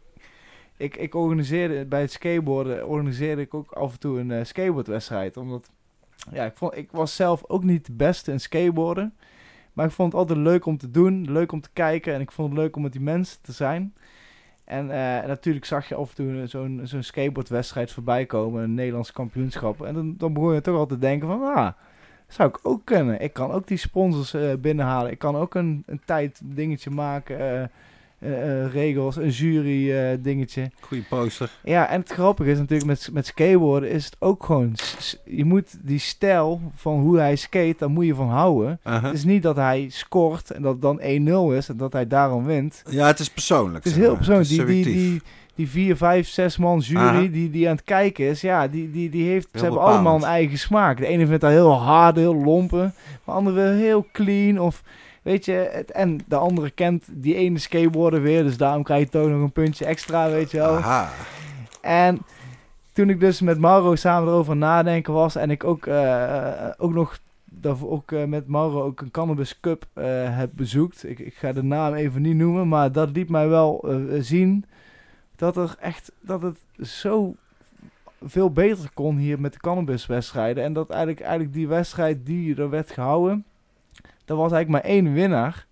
[0.77, 5.37] ik, ik organiseerde bij het skateboarden, organiseerde ik ook af en toe een uh, skateboardwedstrijd.
[5.37, 5.71] Omdat,
[6.33, 9.15] ja, ik, vond, ik was zelf ook niet de beste in skateboarden.
[9.73, 12.33] Maar ik vond het altijd leuk om te doen, leuk om te kijken en ik
[12.33, 13.95] vond het leuk om met die mensen te zijn.
[14.65, 14.93] En uh,
[15.27, 19.83] natuurlijk zag je af en toe zo'n zo'n skateboardwedstrijd voorbij komen, een Nederlands kampioenschap.
[19.83, 21.73] En dan, dan begon je toch al te denken van, ah,
[22.29, 23.21] zou ik ook kunnen.
[23.21, 25.11] Ik kan ook die sponsors uh, binnenhalen.
[25.11, 27.71] Ik kan ook een, een tijd dingetje maken.
[28.25, 30.71] Uh, uh, regels, een jury uh, dingetje.
[30.81, 31.51] Goeie poster.
[31.65, 34.75] Ja, en het grappige is natuurlijk met, met skateboarden is het ook gewoon...
[35.25, 38.81] Je moet die stijl van hoe hij skate, daar moet je van houden.
[38.85, 39.03] Uh -huh.
[39.03, 41.01] Het is niet dat hij scoort en dat het dan
[41.53, 42.83] 1-0 is en dat hij daarom wint.
[42.91, 43.85] Ja, het is persoonlijk.
[43.85, 44.49] Het is heel persoonlijk.
[44.49, 45.23] Die, die, die,
[45.55, 49.11] die vier, vijf, zes man jury die, die aan het kijken is, ja, die, die,
[49.11, 50.99] die heeft, ze hebben allemaal een eigen smaak.
[50.99, 52.95] De ene vindt dat heel hard, heel lompen.
[53.25, 54.83] De andere heel clean of
[55.25, 59.09] Weet je, het, en de andere kent die ene skateboarder weer, dus daarom krijg je
[59.09, 60.77] toch nog een puntje extra, weet je wel.
[60.77, 61.11] Aha.
[61.81, 62.19] En
[62.93, 67.19] toen ik dus met Mauro samen erover nadenken was en ik ook, uh, ook nog
[67.45, 70.05] dat ook uh, met Mauro ook een Cannabis Cup uh,
[70.37, 71.09] heb bezoekt.
[71.09, 73.85] Ik, ik, ga de naam even niet noemen, maar dat liet mij wel
[74.19, 74.65] zien
[75.37, 76.59] dat er echt dat het
[76.89, 77.35] zo
[78.25, 80.65] veel beter kon hier met de cannabiswedstrijden.
[80.65, 83.45] En dat eigenlijk, eigenlijk die wedstrijd die er werd gehouden,
[84.27, 85.67] er was eigenlijk maar één winnaar.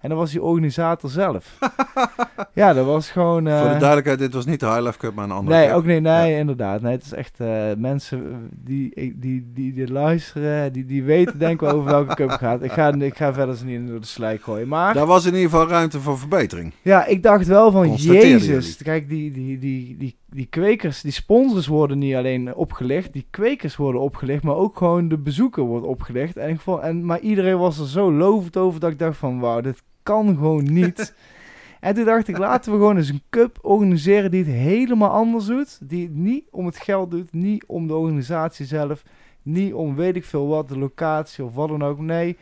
[0.00, 1.58] En dat was die organisator zelf.
[2.54, 3.42] ja, dat was gewoon...
[3.42, 5.72] Voor de eh, duidelijkheid, dit was niet de High Life Cup, maar een andere Nee,
[5.72, 6.02] ook niet.
[6.02, 6.80] Nee, inderdaad.
[6.80, 11.62] Nee, het is echt uh, mensen die, die, die, die, luisteren, die, die weten denk
[11.62, 12.62] ik over welke cup gaat.
[12.62, 14.68] Ik ga, ik ga verder niet door de slijk gooien.
[14.68, 14.94] Maar...
[14.94, 16.72] Daar was in ieder geval ruimte voor verbetering.
[16.82, 18.76] Ja, ik dacht wel van, jezus.
[18.76, 23.76] Kijk, die, die, die, die, die kwekers, die sponsors worden niet alleen opgelegd, die kwekers
[23.76, 26.36] worden opgelegd, maar ook gewoon de bezoeker wordt opgelegd.
[26.36, 29.40] En ik vond, en, maar iedereen was er zo lovend over dat ik dacht van,
[29.40, 31.14] wauw, dit kan gewoon niet.
[31.80, 35.46] en toen dacht ik, laten we gewoon eens een cup organiseren die het helemaal anders
[35.46, 35.88] doet.
[35.88, 39.02] Die het niet om het geld doet, niet om de organisatie zelf,
[39.42, 41.98] niet om weet ik veel wat, de locatie of wat dan ook.
[41.98, 42.36] Nee,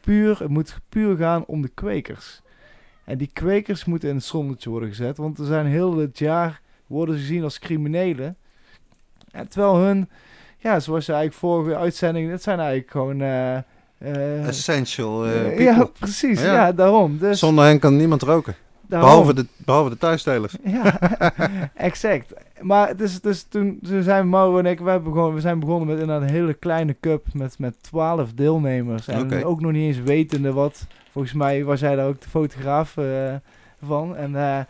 [0.00, 2.42] puur, het moet puur gaan om de kwekers.
[3.04, 6.60] En die kwekers moeten in het zonnetje worden gezet, want er zijn heel het jaar
[6.90, 8.36] worden ze gezien als criminelen.
[9.30, 10.08] En terwijl hun,
[10.58, 13.20] ja, zoals je eigenlijk vorige uitzending, dat zijn eigenlijk gewoon...
[13.20, 13.56] Uh,
[13.98, 16.42] uh, Essential uh, Ja, precies.
[16.42, 17.18] Ja, daarom.
[17.18, 18.54] Dus, Zonder hen kan niemand roken.
[18.98, 20.56] Behalve de, behalve de thuisstelers.
[20.64, 20.98] Ja,
[21.74, 22.32] exact.
[22.60, 25.60] Maar het is, dus toen, toen zijn Mauro en ik, we, hebben gewoon, we zijn
[25.60, 29.08] begonnen met een hele kleine cup met, met 12 deelnemers.
[29.08, 29.42] En okay.
[29.42, 30.86] ook nog niet eens wetende wat.
[31.10, 33.34] Volgens mij was jij daar ook de fotograaf uh,
[33.82, 34.16] van.
[34.16, 34.66] En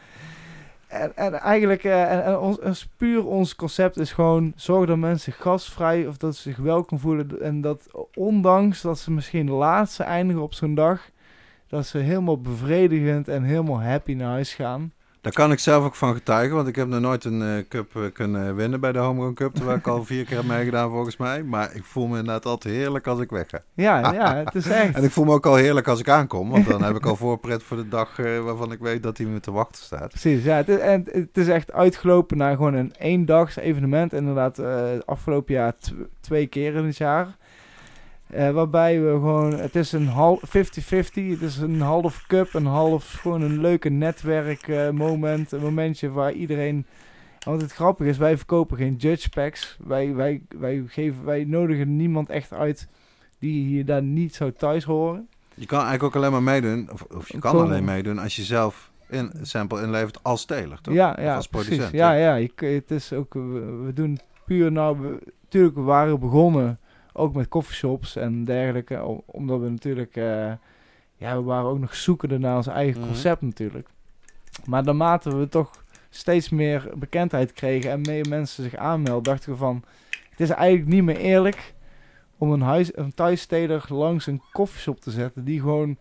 [0.90, 6.06] en, en eigenlijk, en, en ons, puur ons concept is gewoon zorg dat mensen gastvrij
[6.06, 7.40] of dat ze zich welkom voelen.
[7.40, 11.10] En dat ondanks dat ze misschien de laatste eindigen op zo'n dag,
[11.68, 14.92] dat ze helemaal bevredigend en helemaal happy naar huis gaan.
[15.20, 17.94] Daar kan ik zelf ook van getuigen, want ik heb nog nooit een uh, cup
[17.96, 20.90] uh, kunnen winnen bij de Home Run Cup, terwijl ik al vier keer heb meegedaan
[20.90, 21.42] volgens mij.
[21.42, 23.62] Maar ik voel me inderdaad altijd heerlijk als ik wegga.
[23.74, 24.94] Ja, ja, het is echt.
[24.96, 27.16] en ik voel me ook al heerlijk als ik aankom, want dan heb ik al
[27.16, 30.08] voorpret voor de dag uh, waarvan ik weet dat hij me te wachten staat.
[30.08, 30.56] Precies, ja.
[30.56, 34.12] Het is, en het is echt uitgelopen naar gewoon een eendags evenement.
[34.12, 34.62] Inderdaad,
[35.06, 35.74] afgelopen jaar
[36.20, 37.38] twee keer in het jaar.
[38.34, 42.66] Uh, waarbij we gewoon, het is een half 50-50, het is een half cup, een
[42.66, 45.52] half gewoon een leuke netwerkmoment.
[45.52, 46.86] Uh, een momentje waar iedereen.
[47.44, 49.76] Want het grappige is, wij verkopen geen judge packs.
[49.84, 52.88] Wij, wij, wij, geven, wij nodigen niemand echt uit
[53.38, 55.28] die hier daar niet zou thuis horen.
[55.54, 58.42] Je kan eigenlijk ook alleen maar meedoen, of, of je kan alleen meedoen als je
[58.42, 60.94] zelf een sample inlevert als teler, toch?
[60.94, 61.78] Ja, ja, als producent.
[61.78, 61.98] Precies.
[61.98, 66.20] Ja, ja, je, het is ook, we, we doen puur nou, we, natuurlijk we waren
[66.20, 66.78] begonnen
[67.12, 69.22] ook met coffeeshops en dergelijke.
[69.26, 70.52] Omdat we natuurlijk, uh,
[71.16, 73.08] ja, we waren ook nog zoekende naar ons eigen mhm.
[73.08, 73.88] concept natuurlijk.
[74.64, 79.56] Maar naarmate we toch steeds meer bekendheid kregen en meer mensen zich aanmelden, dachten we
[79.56, 79.84] van,
[80.30, 81.74] het is eigenlijk niet meer eerlijk
[82.38, 85.96] om een, huis, een thuissteler langs een koffieshop te zetten die gewoon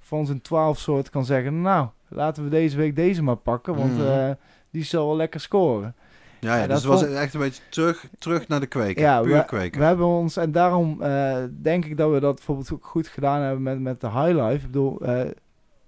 [0.00, 3.92] van zijn twaalf soort kan zeggen, nou, laten we deze week deze maar pakken, want
[3.92, 4.06] Mhm.
[4.06, 4.30] eh,
[4.70, 5.94] die zal wel lekker scoren.
[6.44, 9.02] Ja, ja, Ja, dus het was echt een beetje terug, terug naar de kweker.
[9.02, 9.80] Ja, puur we, kweken.
[9.80, 13.40] we hebben ons, en daarom eh, denk ik dat we dat bijvoorbeeld ook goed gedaan
[13.42, 14.54] hebben met, met de High Life.
[14.54, 15.24] Ik bedoel, eh,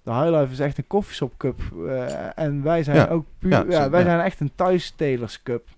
[0.03, 1.61] de High Life is echt een koffieshop cup.
[1.87, 3.07] eh, en wij zijn Ja.
[3.07, 5.69] ook puur, Ja, wij zijn echt een thuisstelers cup.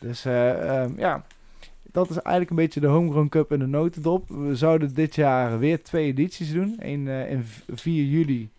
[0.00, 1.24] Dus eh, ehm, ja,
[1.92, 4.28] dat is eigenlijk een beetje de Homegrown Cup in de notendop.
[4.28, 6.76] We zouden dit jaar weer twee edities doen.
[6.78, 8.50] Eén in v- 4 juli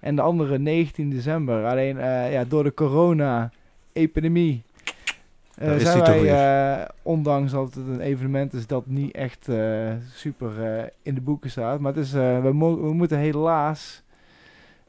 [0.00, 1.66] en de andere 19 december.
[1.66, 1.96] Alleen
[2.30, 3.56] ja, door de corona-epidemie
[5.54, 9.92] Daar is zijn wij, eh, ondanks dat het een evenement is dat niet echt eh,
[10.14, 10.50] super
[11.02, 11.80] in de boeken staat.
[11.80, 14.02] Maar het is, we, mo- we moeten helaas,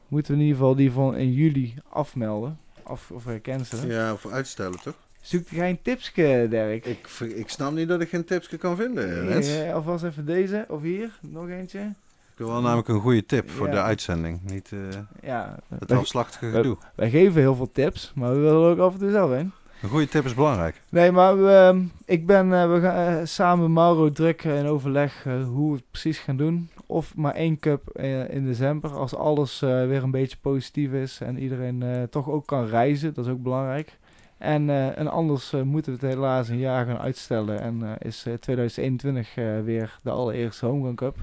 [0.08, 2.58] moeten we in ieder geval die van in juli afmelden.
[2.82, 3.86] Af, of cancelen.
[3.86, 4.96] Ja, of uitstellen toch?
[5.20, 6.86] Zoek jij een tipske, Dirk?
[6.86, 9.24] Ik, ik snap niet dat ik geen tips kan vinden,
[9.72, 11.92] alvast even deze, of hier, nog eentje.
[12.40, 13.72] Ik wil wel namelijk een goede tip voor Ja.
[13.72, 14.40] de uitzending.
[14.50, 14.78] Niet eh,
[15.22, 16.76] Ja, het wij, afslachtige gedoe.
[16.94, 19.52] wij geven heel veel tips, maar we willen ook af en toe zelf heen.
[19.82, 20.82] Een goede tip is belangrijk.
[20.88, 24.66] Nee, maar we, ehm, ik ben, eh, we gaan eh, samen met Mauro druk in
[24.66, 26.70] overleg hoe we het precies gaan doen.
[26.86, 27.98] Of maar één cup
[28.30, 33.14] in december, als alles weer een beetje positief is en iedereen toch ook kan reizen,
[33.14, 33.98] dat is ook belangrijk.
[34.38, 39.36] En, en anders moeten we het helaas een jaar gaan uitstellen en is eh, 2021
[39.36, 41.16] eh, weer de allereerste Home Cup.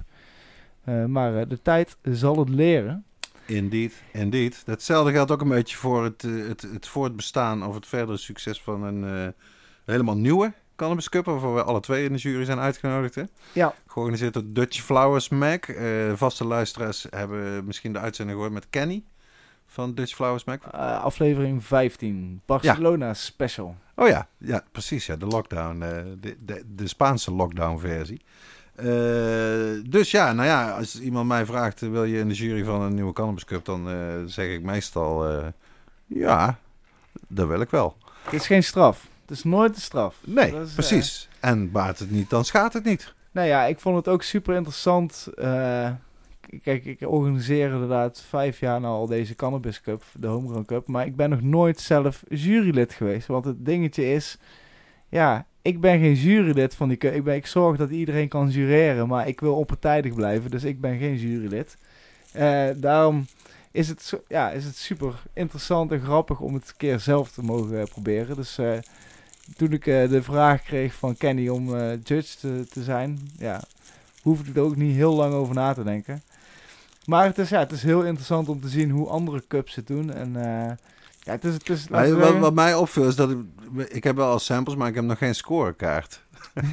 [0.88, 3.06] Eh, maar eh, de tijd zal het leren.
[3.46, 4.64] Indeed, indeed.
[4.66, 8.62] Hetzelfde geldt ook een beetje voor het, eh, het, het voortbestaan of het verdere succes
[8.62, 9.34] van een
[9.86, 13.16] helemaal nieuwe Cannabis Cup, waarvoor we alle twee in de jury zijn uitgenodigd.
[13.16, 13.24] Hè?
[13.54, 13.74] Ja.
[13.88, 15.66] Georganiseerd door Dutch Flowers Mac.
[16.14, 19.04] Vaste luisteraars hebben misschien de uitzending gehoord met Kenny
[19.66, 20.64] van Dutch Flowers Mac.
[21.04, 23.76] Aflevering 15, Barcelona special.
[23.96, 25.06] Oh ja, ja precies.
[25.06, 25.80] Ja, de lockdown,
[26.20, 28.22] de, de, de Spaanse lockdown versie.
[28.78, 32.64] Eh, dus ja, nou ja, als iemand mij vraagt, eh, wil je in de jury
[32.64, 35.44] van een nieuwe Cannabis Cup, dan eh, zeg ik meestal,
[36.06, 36.60] ja,
[37.28, 37.98] dat wil ik wel.
[38.24, 39.08] Het is geen straf.
[39.22, 40.16] Het is nooit een straf.
[40.26, 41.30] Nee, is, precies.
[41.40, 43.14] En baat het niet, dan schaadt het niet.
[43.32, 45.28] Nou ja, ik vond het ook super interessant.
[46.64, 50.88] kijk, ik organiseer inderdaad vijf jaar nou al deze Cannabis Cup, de Homegrown Cup.
[50.88, 53.28] Maar ik ben nog nooit zelf jurylid geweest.
[53.28, 54.38] Want het dingetje is,
[55.10, 56.98] ja, ik ben geen jurylid van die.
[56.98, 60.52] Ik, ben, ik zorg dat iedereen kan jureren, maar ik wil onpartijdig blijven.
[60.52, 61.78] Dus ik ben geen jurylid.
[62.32, 63.26] Eh, daarom
[63.72, 67.32] is het, zo- ja, is het super interessant en grappig om het een keer zelf
[67.32, 68.36] te mogen eh, proberen.
[68.36, 68.72] Dus eh,
[69.58, 71.70] toen ik de vraag kreeg van Kenny om
[72.04, 73.62] judge te, te zijn, ja,
[74.22, 76.22] hoefde ik er ook niet heel lang over na te denken.
[77.06, 79.88] Maar het is, ja, het is heel interessant om te zien hoe andere cups het
[79.88, 80.14] doen.
[80.14, 80.32] En
[81.24, 81.54] ja, het is...
[81.54, 83.38] Het is wat mij opviel is dat ik,
[83.88, 86.26] ik heb wel al samples, maar ik heb nog geen scorekaart.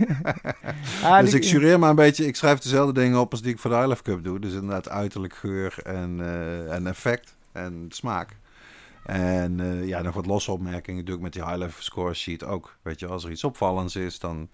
[1.03, 3.53] Ah, dus die- ik jureer maar een beetje, ik schrijf dezelfde dingen op als die
[3.53, 4.39] ik voor de I Love Cup doe.
[4.39, 8.37] Dus inderdaad uiterlijk geur en, eh, en effect en smaak.
[9.05, 12.45] En eh, ja, nog wat losse opmerkingen doe ik met die High Level Score Sheet
[12.45, 12.77] ook.
[12.83, 14.49] Weet je, als er iets opvallends is, dan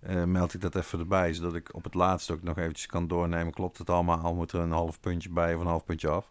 [0.00, 1.32] eh, meld ik dat even erbij.
[1.34, 3.52] Zodat ik op het laatst ook nog eventjes kan doornemen.
[3.52, 4.34] Klopt het allemaal?
[4.34, 6.30] Moet er een half puntje bij of een half puntje af?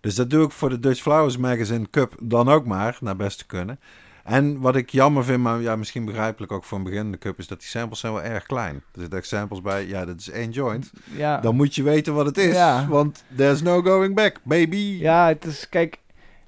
[0.00, 3.38] Dus dat doe ik voor de Dutch Flowers Magazine Cup dan ook maar, naar best
[3.38, 3.80] te kunnen.
[4.24, 7.46] En wat ik jammer vind, maar ja, misschien begrijpelijk ook voor een beginnende cup, is
[7.46, 8.74] dat die samples zijn wel erg klein.
[8.74, 10.92] Er zitten echt samples bij, ja, dat is één joint.
[11.16, 12.86] ja, Dan moet je weten wat het is, Ja.
[12.88, 14.96] want there's no going back, baby.
[15.00, 15.68] ja, het is...
[15.68, 15.98] Kijk,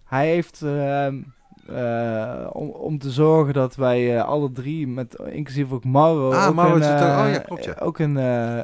[0.05, 0.63] hij heeft...
[0.63, 1.17] ehm,
[1.67, 6.49] eh, om, om te zorgen dat wij eh, alle drie, met, inclusief ook Mauro, Ah,
[6.49, 7.77] ook Mauro een, zit er- eh, oh ja, klopt, ja.
[7.81, 8.17] ook een,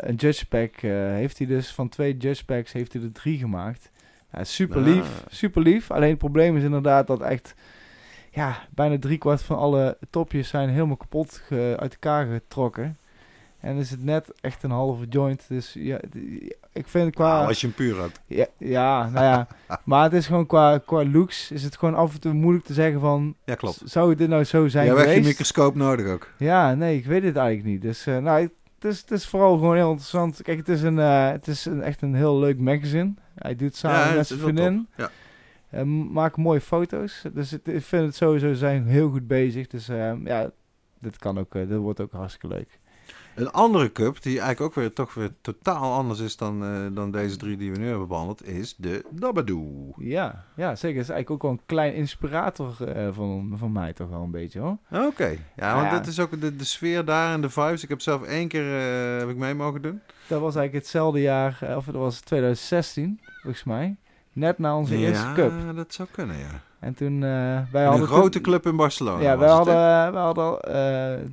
[0.08, 1.72] een judge pack heeft hij dus.
[1.74, 3.90] Van twee judge packs heeft hij er drie gemaakt.
[4.32, 4.84] Ja, super Ah.
[4.84, 5.90] lief, super lief.
[5.90, 7.54] Alleen het probleem is inderdaad dat echt,
[8.34, 12.96] ja, bijna driekwart van alle topjes zijn helemaal kapot ge- uit elkaar getrokken.
[13.60, 15.44] En is het net echt een halve joint.
[15.48, 16.00] Dus ja,
[16.72, 17.34] ik vind qua...
[17.36, 18.20] Nou, als je een puur had.
[18.26, 19.46] Ja, ja, nou ja.
[19.84, 22.72] maar het is gewoon qua, qua looks is het gewoon af en toe moeilijk te
[22.74, 23.34] zeggen van...
[23.44, 23.80] Ja, klopt.
[23.84, 25.28] Zou dit nou zo zijn hebt echt je geweest?
[25.30, 26.28] microscoop nodig ook.
[26.38, 27.82] Ja, nee, ik weet het eigenlijk niet.
[27.82, 28.40] Dus eh, nou,
[28.78, 30.42] het is, het is vooral gewoon heel interessant.
[30.42, 33.14] Kijk, het is, een, eh, het is een, echt een heel leuk magazine.
[33.34, 34.86] Hij doet samen Ja, met zijn vriendin.
[34.96, 35.10] Ja.
[35.72, 37.24] Eh, maakt mooie foto's.
[37.32, 39.66] Dus het, ik vind het sowieso zijn heel goed bezig.
[39.66, 40.50] Dus eh, ja,
[40.98, 42.80] dit kan ook, eh, dit wordt ook hartstikke leuk.
[43.34, 47.10] Een andere cup, die eigenlijk ook weer toch weer totaal anders is dan, eh, dan
[47.10, 49.92] deze drie die we nu hebben behandeld, is de Dabadoo.
[49.98, 50.96] Ja, ja zeker.
[50.98, 52.74] Het is eigenlijk ook wel een klein inspirator
[53.12, 54.76] van, van mij toch wel een beetje hoor.
[54.90, 55.98] Oké, ja, want Ja.
[55.98, 57.82] dit is ook de, de sfeer daar en de vibes.
[57.82, 58.64] Ik heb zelf één keer
[59.18, 60.00] heb ik mee mogen doen.
[60.28, 63.96] Dat was eigenlijk hetzelfde jaar, of dat was 2016 volgens mij.
[64.32, 65.52] Net na onze eerste cup.
[65.66, 66.60] Ja, dat zou kunnen, ja.
[66.80, 69.22] En toen, uh, wij een hadden grote club in Barcelona.
[69.22, 69.74] Ja, wij hadden,
[70.12, 71.28] wij hadden uh,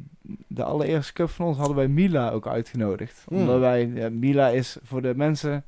[0.47, 3.23] de allereerste cup van ons hadden wij Mila ook uitgenodigd.
[3.27, 3.37] Hmm.
[3.37, 5.63] Omdat wij, ja, Mila is voor de mensen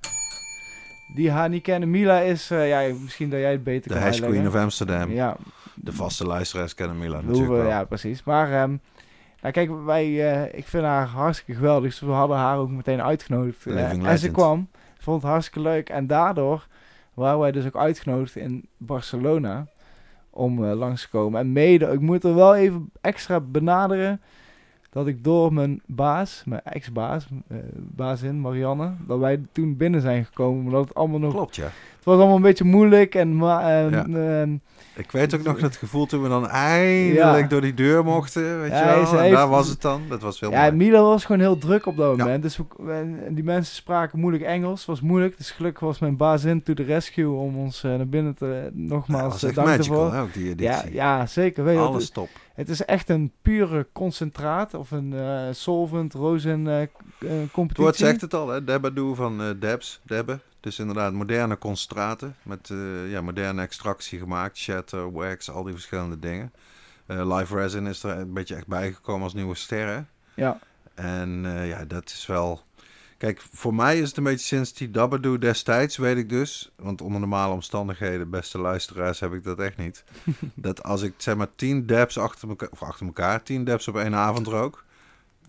[1.15, 1.89] die haar niet kennen.
[1.89, 5.11] Mila is, uh, ja, misschien dat jij het beter de kan hash queen of Amsterdam.
[5.11, 5.35] Ja.
[5.75, 7.73] De vaste luisteraars kennen Mila We natuurlijk hoeven, wel.
[7.73, 8.23] Ja, precies.
[8.23, 8.81] Maar um,
[9.41, 11.89] nou, kijk, wij, uh, ik vind haar hartstikke geweldig.
[11.89, 13.65] Dus we hadden haar ook meteen uitgenodigd.
[13.65, 14.69] Uh, en ze kwam,
[14.99, 15.89] vond het hartstikke leuk.
[15.89, 16.67] En daardoor
[17.13, 19.67] waren wij dus ook uitgenodigd in Barcelona
[20.29, 21.39] om uh, langs te komen.
[21.39, 24.21] En mede, ik moet er wel even extra benaderen
[24.89, 30.25] dat ik door mijn baas, mijn ex-baas, uh, bazin Marianne, dat wij toen binnen zijn
[30.25, 30.63] gekomen.
[30.63, 31.33] Maar dat het allemaal nog...
[31.33, 31.63] Klopt, ja.
[31.95, 33.31] Het was allemaal een beetje moeilijk en...
[33.31, 33.39] Uh,
[33.91, 34.47] ja.
[34.93, 37.47] Uh, ik weet ook nog dat gevoel toen we dan eindelijk ja.
[37.47, 39.13] door die deur mochten, weet ja, je wel.
[39.13, 40.01] En heeft, daar was het dan.
[40.09, 40.91] Dat was veel Ja, mooi.
[40.91, 42.43] Was gewoon heel druk op dat moment.
[42.43, 44.85] Dus we, die mensen spraken moeilijk Engels.
[44.85, 45.37] Was moeilijk.
[45.37, 48.69] Dus gelukkig was mijn baas in to the rescue om ons uh, naar binnen te...
[48.73, 50.21] Nogmaals, ja, uh, dank magical, ervoor.
[50.21, 51.63] ook, die ja, ja, zeker.
[51.63, 52.29] Weet Alles top.
[52.53, 56.89] Het is echt een pure concentraat of een uh, solvent rozen
[57.51, 57.67] competitie.
[57.67, 58.63] Het woord zegt het al, hè?
[58.63, 60.39] Debadoo van uh, Debs, Debbe.
[60.61, 64.57] Dus inderdaad moderne concentraten met uh, ja, moderne extractie gemaakt.
[64.57, 66.53] Shatter, wax, al die verschillende dingen.
[67.07, 70.09] Uh, Live resin is er een beetje echt bijgekomen als nieuwe sterren.
[70.33, 70.59] Ja.
[70.93, 72.61] En uh, ja, dat is wel...
[73.17, 76.71] Kijk, voor mij is het een beetje sinds die Dabadoo destijds, weet ik dus...
[76.75, 80.03] Want onder normale omstandigheden, beste luisteraars, heb ik dat echt niet.
[80.55, 83.97] dat als ik zeg maar tien dabs achter elkaar, of achter elkaar, tien dabs op
[83.97, 84.83] één avond rook...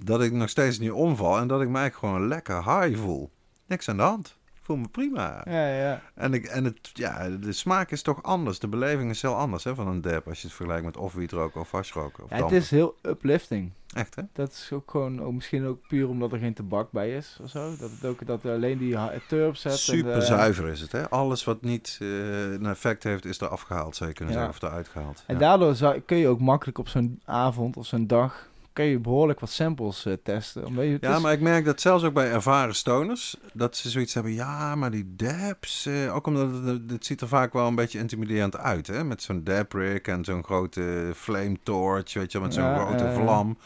[0.04, 3.30] Dat ik nog steeds niet omval en dat ik mij gewoon lekker high voel.
[3.66, 5.42] Niks aan de hand voel me prima.
[5.44, 6.02] Ja, ja.
[6.14, 8.58] En, ik, en het, ja, de smaak is toch anders.
[8.58, 11.14] De beleving is heel anders hè, van een dab als je het vergelijkt met of
[11.30, 12.24] roken of vastroken.
[12.24, 13.72] Of ja, het is heel uplifting.
[13.94, 14.22] Echt hè?
[14.32, 17.50] Dat is ook gewoon, ook misschien ook puur omdat er geen tabak bij is of
[17.50, 17.76] zo.
[17.76, 18.96] Dat het ook dat alleen die
[19.28, 19.78] turp zet.
[19.78, 21.10] Super en de, zuiver is het hè.
[21.10, 24.40] Alles wat niet uh, een effect heeft is er afgehaald, zou je kunnen ja.
[24.40, 25.24] zeggen, of eruit gehaald.
[25.26, 28.98] En daardoor zou, kun je ook makkelijk op zo'n avond of zo'n dag kun je
[28.98, 30.66] behoorlijk wat samples uh, testen.
[30.66, 31.22] Omdat je, ja, is...
[31.22, 34.90] maar ik merk dat zelfs ook bij ervaren stoners, dat ze zoiets hebben, ja, maar
[34.90, 38.86] die dabs, uh, ook omdat het, het, ziet er vaak wel een beetje intimiderend uit,
[38.86, 42.84] hè, met zo'n dab rig en zo'n grote flame torch, weet je, met zo'n Ja,
[42.84, 43.58] grote eh, vlam.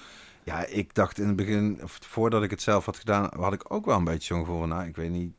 [0.45, 3.85] Ja, ik dacht in het begin, voordat ik het zelf had gedaan, had ik ook
[3.85, 5.33] wel een beetje zo'n gevoel van, nou, ik weet niet,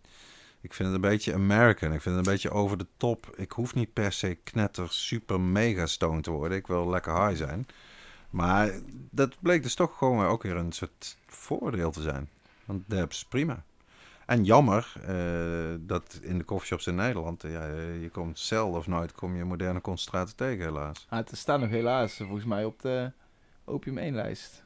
[0.61, 1.93] ik vind het een beetje American.
[1.93, 3.34] Ik vind het een beetje over de top.
[3.36, 6.57] Ik hoef niet per se knetter super mega stone te worden.
[6.57, 7.65] Ik wil lekker high zijn.
[8.30, 8.72] Maar
[9.12, 12.30] dat bleek dus toch gewoon ook weer een soort voordeel te zijn.
[12.66, 13.64] Want dabs prima.
[14.26, 17.66] En jammer uh, dat in de coffeeshops in Nederland, uh, ja,
[18.02, 21.08] je komt zelden of nooit kom je moderne concentraten tegen helaas.
[21.10, 23.12] Ah, het staat nog helaas volgens mij op de
[23.66, 24.64] opium 1 lijst.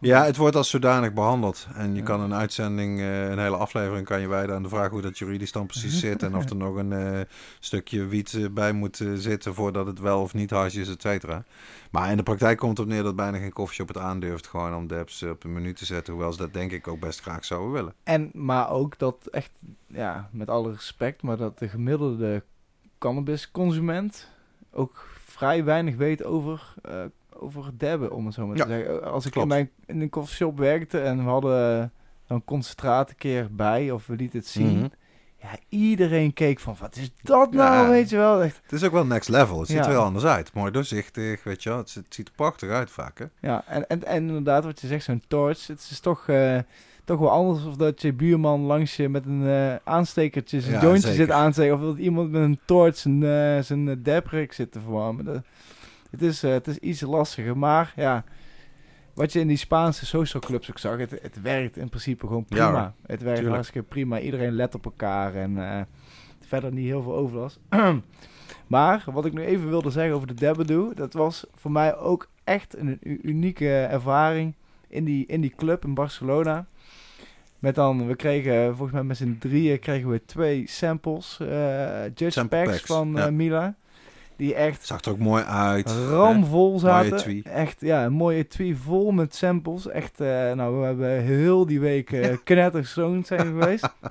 [0.00, 1.66] Ja, het wordt als zodanig behandeld.
[1.74, 2.04] En je Ja.
[2.04, 5.18] kan een uitzending, uh, een hele aflevering kan je wijden aan de vraag hoe dat
[5.18, 6.22] juridisch dan precies zit.
[6.22, 7.20] En of er nog een uh,
[7.58, 11.44] stukje wiet uh, bij moet zitten voordat het wel of niet hash is, et cetera.
[11.90, 14.74] Maar in de praktijk komt het op neer dat bijna geen koffieshop het aandurft gewoon
[14.74, 16.12] om dabs op een menu te zetten.
[16.12, 17.94] Hoewel ze dat denk ik ook best graag zouden willen.
[18.02, 19.50] En, maar ook dat echt,
[19.86, 22.42] ja, met alle respect, maar dat de gemiddelde
[22.98, 24.28] cannabisconsument
[24.72, 26.94] ook vrij weinig weet over, uh,
[27.40, 29.04] over dabben, om het zo maar Ja, te zeggen.
[29.12, 31.92] Als ik in, mijn, in een coffeeshop werkte en we hadden
[32.26, 34.76] een concentraat een keer bij, of we lieten het zien.
[34.78, 34.88] Mhm.
[35.42, 37.90] Ja, iedereen keek van, wat is dat nou, Ja.
[37.90, 38.42] weet je wel.
[38.42, 39.58] Echt, Het is ook wel next level.
[39.58, 39.82] Het ziet Ja.
[39.84, 40.54] er heel anders uit.
[40.54, 41.78] Mooi doorzichtig, weet je wel.
[41.78, 43.24] Het, het ziet er prachtig uit vaak, hè?
[43.40, 46.28] ja, en, en, en inderdaad, wat je zegt, zo'n torch, het is toch...
[46.28, 46.58] eh,
[47.04, 50.80] toch wel anders of dat je buurman langs je met een eh, aanstekertje zijn Ja,
[50.80, 51.24] jointje zeker.
[51.24, 51.74] zit aansteken.
[51.74, 55.24] Of dat iemand met een torch zijn, eh zijn uh, dabrik zit te verwarmen.
[55.24, 55.42] Dat-
[56.10, 57.58] het, is, eh, het is iets lastiger.
[57.58, 58.24] Maar ja,
[59.14, 62.44] wat je in die Spaanse social clubs ook zag, het, het werkt in principe gewoon
[62.44, 62.94] prima.
[63.06, 63.54] het werkt Tuurlijk.
[63.54, 64.20] hartstikke prima.
[64.20, 65.80] Iedereen let op elkaar en eh,
[66.46, 67.58] verder niet heel veel overlast.
[68.66, 72.28] maar wat ik nu even wilde zeggen over de Dabadoo, dat was voor mij ook
[72.44, 74.54] echt een unieke ervaring
[74.88, 76.66] in die, in die club in Barcelona.
[77.58, 82.30] Met dan, we kregen volgens mij met z'n drieën kregen we twee samples, eh Judge
[82.30, 83.36] Sample packs, packs, van.
[83.36, 83.74] Mila.
[84.40, 85.90] Die echt Zag er ook mooi uit.
[85.90, 87.42] ramvol zaten.
[87.42, 89.88] Echt, ja, een mooie etui vol met samples.
[89.88, 93.88] Echt, eh, nou, we hebben heel die week uh, knetterstoned zijn we geweest.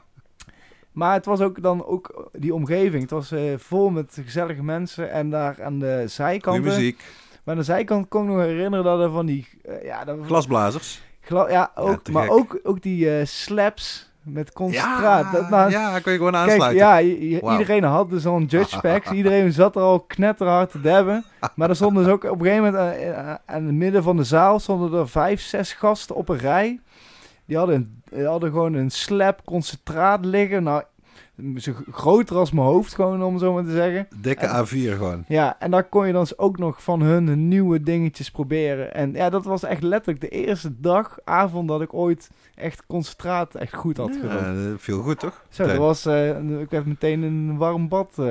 [0.92, 3.02] Maar het was ook dan ook die omgeving.
[3.02, 5.12] Het was eh, vol met gezellige mensen.
[5.12, 6.64] En daar aan de Goeie zijkanten...
[6.64, 7.04] muziek.
[7.44, 9.48] Maar aan de zijkant kon ik nog herinneren dat er van die...
[9.64, 11.02] eh, ja, dat, Glasblazers.
[11.22, 12.32] gla- ja, ook, maar gek.
[12.32, 15.26] ook, ook die eh, slaps met concentraat.
[15.26, 16.86] Ja, dat, nou, ja, kun je gewoon Kijk, aansluiten.
[16.86, 17.02] ja,
[17.52, 19.12] iedereen had dus al een judge packs.
[19.12, 21.26] iedereen zat er al knetterhard te dabben.
[21.56, 24.18] Maar er stonden dus ook op een gegeven moment eh, eh, aan het midden van
[24.18, 26.80] de zaal stonden er vijf, zes gasten op een rij.
[27.46, 30.64] Die hadden, die hadden gewoon een slap concentraat liggen.
[30.64, 30.84] Nou,
[31.58, 34.08] zo groter als mijn hoofd, gewoon om zo maar te zeggen.
[34.22, 35.24] Dikke En- A4 gewoon.
[35.28, 38.94] Ja, en daar kon je dan ook nog van hun nieuwe dingetjes proberen.
[38.94, 43.56] En ja, dat was echt letterlijk de eerste dag, avond dat ik ooit echt concentraat
[43.56, 44.44] echt goed had gerookt.
[44.44, 45.44] Ja, viel goed toch?
[45.50, 48.26] Zo, dat was, eh, ik werd meteen in een warm bad eh,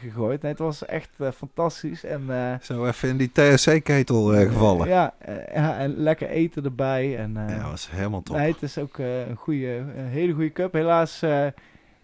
[0.00, 0.42] gegooid.
[0.42, 2.04] Nee, het was echt eh, fantastisch.
[2.04, 2.22] En,
[2.62, 4.88] Zo even in die THC-ketel gevallen.
[4.88, 5.14] Ja,
[5.54, 7.16] ja, en lekker eten erbij.
[7.18, 8.36] En, Ja, dat was helemaal top.
[8.36, 10.72] nee, het is ook een, goede, een hele goede cup.
[10.72, 11.22] Helaas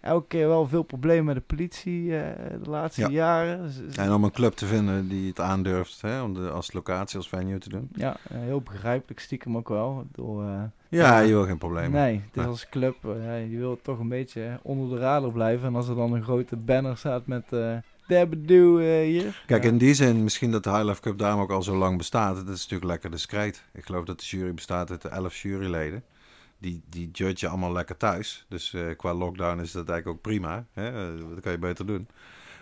[0.03, 3.07] elke keer wel veel problemen met de politie eh, de laatste Ja.
[3.09, 3.71] jaren.
[3.95, 7.29] En om een club te vinden die het aandurft hè, om de, als locatie, als
[7.29, 7.89] venue te doen.
[7.95, 10.05] ja, eh, heel begrijpelijk stiekem ook wel.
[10.11, 11.91] Bedoel, eh, Ja, je wil geen probleem.
[11.91, 12.95] nee, het is als club,
[13.49, 15.67] je wil toch een beetje onder de radar blijven.
[15.67, 17.77] En als er dan een grote banner staat met eh
[18.07, 19.43] hier.
[19.47, 21.97] Kijk, in die zin, misschien dat de High Life Cup daarom ook al zo lang
[21.97, 22.37] bestaat.
[22.37, 23.63] Het is natuurlijk lekker discreet.
[23.73, 26.03] Ik geloof dat de jury bestaat uit de 11 juryleden.
[26.63, 28.45] Die, die judgen allemaal lekker thuis.
[28.49, 30.65] Dus eh, qua lockdown is dat eigenlijk ook prima.
[30.71, 31.17] Hè?
[31.29, 32.07] Dat kan je beter doen.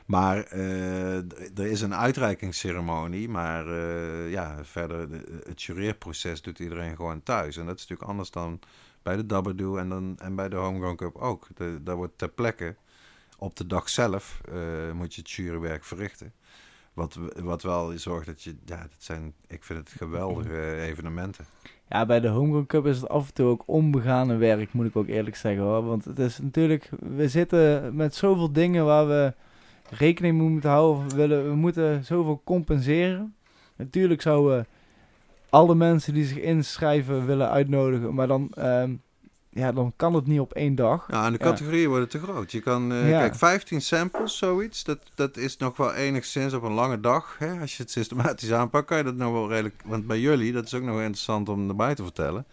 [0.05, 1.15] Maar eh,
[1.59, 3.29] er is een uitreikingsceremonie.
[3.29, 7.57] Maar eh, ja, verder, de- het jureerproces doet iedereen gewoon thuis.
[7.57, 8.59] En dat is natuurlijk anders dan
[9.03, 11.47] bij de Dabadoo en, dan, en bij de Homegrown Cup ook.
[11.55, 12.75] De, daar wordt ter plekke,
[13.37, 14.41] op de dag zelf,
[14.93, 16.33] moet je het jurywerk verrichten.
[16.93, 21.45] Wat, wat wel zorgt dat je, ja, dat zijn, ik vind het geweldige evenementen.
[21.91, 24.95] Ja, bij de Homegrown Cup is het af en toe ook onbegane werk, moet ik
[24.95, 25.85] ook eerlijk zeggen hoor.
[25.85, 29.33] Want het is natuurlijk, we zitten met zoveel dingen waar we
[29.89, 31.09] rekening mee moeten houden.
[31.09, 33.35] We, willen, we moeten zoveel compenseren.
[33.75, 34.65] Natuurlijk zouden we
[35.49, 38.93] alle mensen die zich inschrijven willen uitnodigen, maar dan, ehm,
[39.53, 41.07] ja, dan kan het niet op één dag.
[41.11, 41.45] Ja, en de Ja.
[41.45, 42.51] categorieën worden te groot.
[42.51, 43.19] Je kan, eh, Ja.
[43.19, 47.35] kijk, 15 samples, zoiets, dat, dat is nog wel enigszins op een lange dag.
[47.39, 47.59] Hè?
[47.59, 49.81] Als je het systematisch aanpakt, kan je dat nog wel redelijk...
[49.85, 52.45] Want bij jullie, dat is ook nog wel interessant om erbij te vertellen.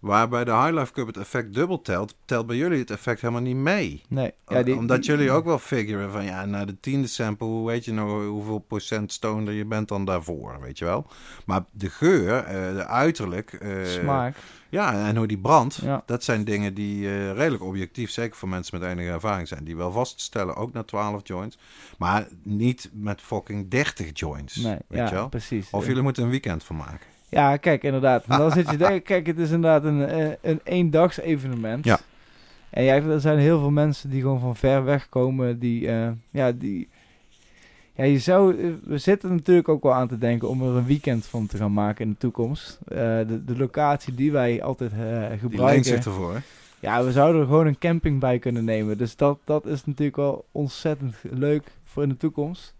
[0.00, 3.20] Waar bij de High Life Cup het effect dubbel telt, telt bij jullie het effect
[3.20, 4.02] helemaal niet mee.
[4.08, 7.46] Nee, ja, die- Omdat die- jullie ook wel figuren van, ja, na de tiende sample,
[7.46, 11.06] hoe weet je nou hoeveel procent stoner je bent dan daarvoor, weet je wel.
[11.46, 13.52] Maar de geur, eh, de uiterlijk...
[13.52, 14.36] eh, smaak.
[14.70, 16.02] Ja, en hoe die brandt, Ja.
[16.06, 19.76] dat zijn dingen die eh, redelijk objectief, zeker voor mensen met enige ervaring zijn, die
[19.76, 21.58] wel vast te stellen, ook na 12 joints.
[21.98, 25.28] Maar niet met fucking 30 joints, Nee, weet ja, je wel.
[25.28, 25.68] precies.
[25.70, 27.06] Of jullie moeten een weekend van maken.
[27.28, 28.24] Ja, kijk, inderdaad.
[28.28, 31.84] En dan zit je denken, kijk, het is inderdaad een, eh, een eendags evenement.
[31.84, 31.98] Ja.
[32.70, 36.08] En ja, er zijn heel veel mensen die gewoon van ver weg komen, die, eh,
[36.30, 36.88] ja, die...
[38.00, 38.58] Ja, je zou...
[38.58, 41.56] eh, We zitten natuurlijk ook wel aan te denken om er een weekend van te
[41.56, 42.78] gaan maken in de toekomst.
[42.88, 45.84] Eh, de, de locatie die wij altijd Die leent gebruiken...
[45.84, 46.32] zich ervoor.
[46.34, 46.38] hè?
[46.80, 48.98] Ja, we zouden er gewoon een camping bij kunnen nemen.
[48.98, 52.74] Dus dat, dat is natuurlijk wel ontzettend leuk voor in de toekomst.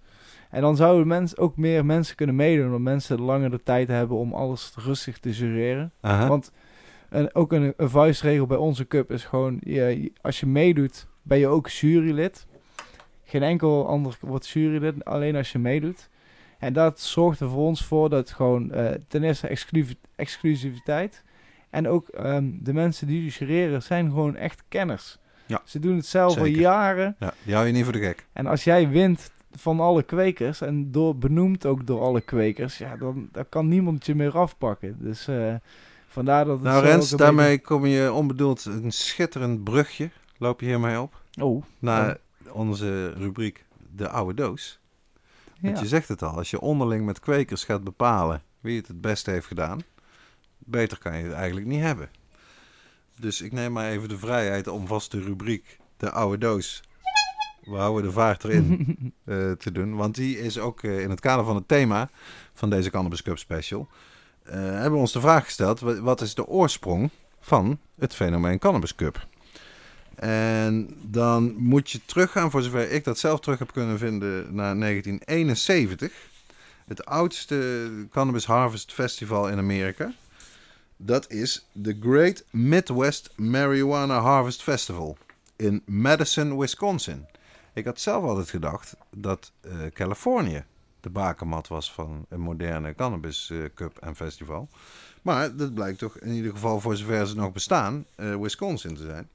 [0.50, 2.64] En dan zouden mensen ook meer mensen kunnen meedoen.
[2.66, 5.92] Omdat mensen langer de tijd hebben om alles rustig te jureren.
[6.00, 6.52] Want
[7.08, 9.56] een, ook een, een vuistregel bij onze cup is gewoon...
[9.60, 12.46] Je, als je meedoet, ben je ook jurylid.
[13.30, 16.08] Geen enkel ander wordt jurylid, alleen als je meedoet.
[16.58, 21.22] En dat zorgt er voor ons voor dat gewoon eh, ten eerste exclusiv- exclusiviteit...
[21.70, 25.18] En ook ehm, de mensen die jureren zijn gewoon echt kenners.
[25.46, 27.16] Ja, Ze doen het zelf al jaren.
[27.18, 28.26] Ja, die hou je niet voor de gek.
[28.32, 32.96] En als jij wint van alle kwekers en door, benoemd ook door alle kwekers, ja,
[32.96, 34.96] dan, dan kan niemand je meer afpakken.
[34.98, 35.54] Dus eh,
[36.06, 41.00] vandaar dat het Nou Rens, daarmee kom je onbedoeld een schitterend brugje, loop je hiermee
[41.00, 42.18] op, Oh, naar
[42.52, 43.64] onze rubriek
[43.96, 44.78] De Oude Doos.
[45.60, 45.82] Want ja.
[45.82, 49.30] je zegt het al, als je onderling met kwekers gaat bepalen wie het het beste
[49.30, 49.80] heeft gedaan,
[50.58, 52.10] beter kan je het eigenlijk niet hebben.
[53.18, 56.82] Dus ik neem maar even de vrijheid om vast de rubriek De Oude Doos,
[57.64, 59.96] we houden de vaart erin, eh, te doen.
[59.96, 62.10] Want die is ook eh, in het kader van het thema
[62.52, 63.88] van deze Cannabis Cup Special,
[64.42, 68.58] eh, hebben we ons de vraag gesteld, wa- wat is de oorsprong van het fenomeen
[68.58, 69.26] Cannabis Cup?
[70.20, 74.78] En dan moet je teruggaan, voor zover ik dat zelf terug heb kunnen vinden, naar
[74.78, 76.12] 1971.
[76.86, 80.12] Het oudste Cannabis Harvest Festival in Amerika.
[80.96, 85.16] Dat is de Great Midwest Marijuana Harvest Festival
[85.56, 87.26] in Madison, Wisconsin.
[87.72, 90.64] Ik had zelf altijd gedacht dat eh, Californië
[91.00, 94.68] de bakermat was van een moderne Cannabis eh, Cup en festival.
[95.22, 99.02] Maar dat blijkt toch in ieder geval voor zover ze nog bestaan, eh, Wisconsin te
[99.02, 99.28] zijn.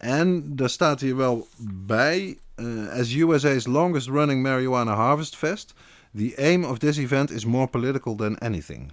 [0.00, 1.48] En daar staat hier wel
[1.86, 5.74] bij, eh, as USA's longest running marijuana harvest fest,
[6.16, 8.92] the aim of this event is more political than anything.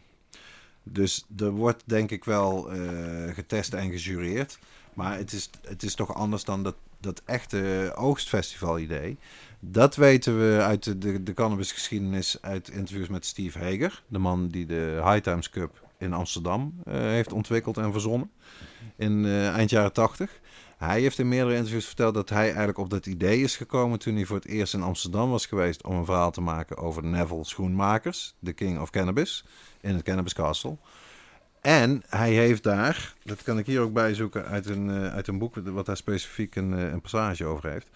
[0.83, 2.79] Dus er wordt denk ik wel eh,
[3.33, 4.59] getest en gejureerd.
[4.93, 9.17] Maar het is, het is toch anders dan dat, dat echte oogstfestival idee.
[9.59, 14.03] Dat weten we uit de, de, de cannabisgeschiedenis uit interviews met Steve Hager.
[14.07, 18.31] De man die de High Times Cup in Amsterdam eh, heeft ontwikkeld en verzonnen.
[18.95, 20.39] In eind jaren tachtig.
[20.77, 24.15] Hij heeft in meerdere interviews verteld dat hij eigenlijk op dat idee is gekomen toen
[24.15, 27.45] hij voor het eerst in Amsterdam was geweest om een verhaal te maken over Neville
[27.45, 29.45] Schoenmakers, de King of Cannabis,
[29.81, 30.77] in het Cannabis Castle.
[31.61, 35.37] En hij heeft daar, dat kan ik hier ook bijzoeken uit een, uh, uit een
[35.37, 37.87] boek wat daar specifiek een, uh, een passage over heeft.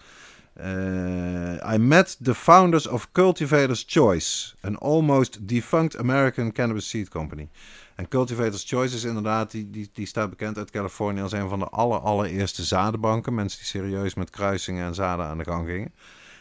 [0.60, 7.48] Uh, I met the founders of Cultivators Choice, an almost defunct American cannabis seed company.
[7.94, 11.58] En Cultivators Choice is inderdaad, die, die, die staat bekend uit Californië als een van
[11.58, 13.34] de aller, allereerste zadenbanken.
[13.34, 15.92] Mensen die serieus met kruisingen en zaden aan de gang gingen.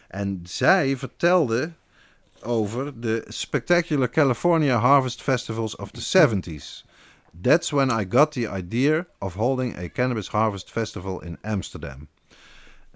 [0.08, 1.72] En zij vertelde
[2.44, 6.90] over de Spectacular California Harvest Festivals of the 70s.
[7.42, 12.08] That's when I got the idea of holding a Cannabis Harvest Festival in Amsterdam.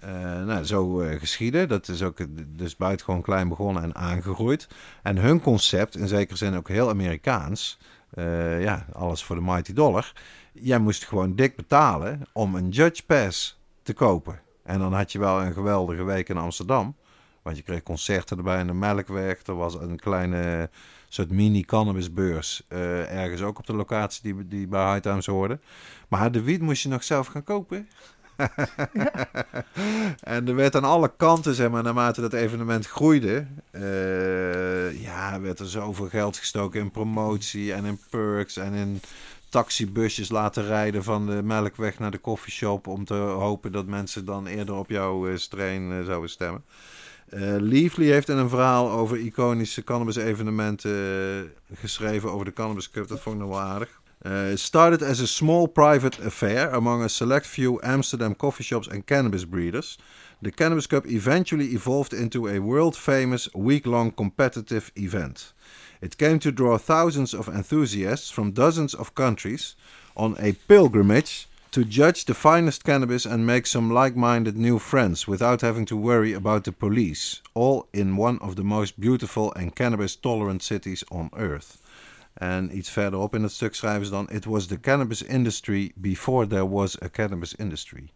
[0.04, 1.68] Uh, nou, zo uh, geschieden.
[1.68, 4.68] Dat is ook dus buitengewoon klein begonnen en aangegroeid.
[5.02, 7.78] En hun concept, in zekere zin ook heel Amerikaans,
[8.14, 10.12] uh, ja, alles voor de mighty dollar.
[10.52, 14.40] Jij moest gewoon dik betalen om een Judge Pass te kopen.
[14.62, 16.96] En dan had je wel een geweldige week in Amsterdam.
[17.42, 19.46] Want je kreeg concerten erbij in de Melkweg.
[19.46, 20.70] Er was een kleine
[21.08, 22.62] soort mini-cannabisbeurs.
[22.68, 25.58] Uh, ergens ook op de locatie die, die bij High Times hoorde.
[26.08, 27.88] Maar de wiet moest je nog zelf gaan kopen.
[30.20, 35.58] en er werd aan alle kanten, zeg maar, naarmate dat evenement groeide, uh, ja, werd
[35.58, 39.00] er zoveel geld gestoken in promotie en in perks en in
[39.48, 44.46] taxibusjes laten rijden van de melkweg naar de koffieshop om te hopen dat mensen dan
[44.46, 46.64] eerder op jouw uh, strain uh, zouden stemmen.
[47.34, 53.08] Uh, Leafly heeft in een verhaal over iconische cannabis-evenementen geschreven over de Cannabis Cup.
[53.08, 54.00] Dat vond ik nog wel aardig.
[54.24, 58.88] Uh, it started as a small private affair among a select few Amsterdam coffee shops
[58.88, 59.98] and cannabis breeders.
[60.42, 65.52] The Cannabis Cup eventually evolved into a world famous week long competitive event.
[66.00, 69.74] It came to draw thousands of enthusiasts from dozens of countries
[70.16, 75.28] on a pilgrimage to judge the finest cannabis and make some like minded new friends
[75.28, 79.76] without having to worry about the police, all in one of the most beautiful and
[79.76, 81.78] cannabis tolerant cities on earth.
[82.36, 86.46] En iets verderop in het stuk schrijven ze dan: It was the cannabis industry before
[86.46, 88.10] there was a cannabis industry.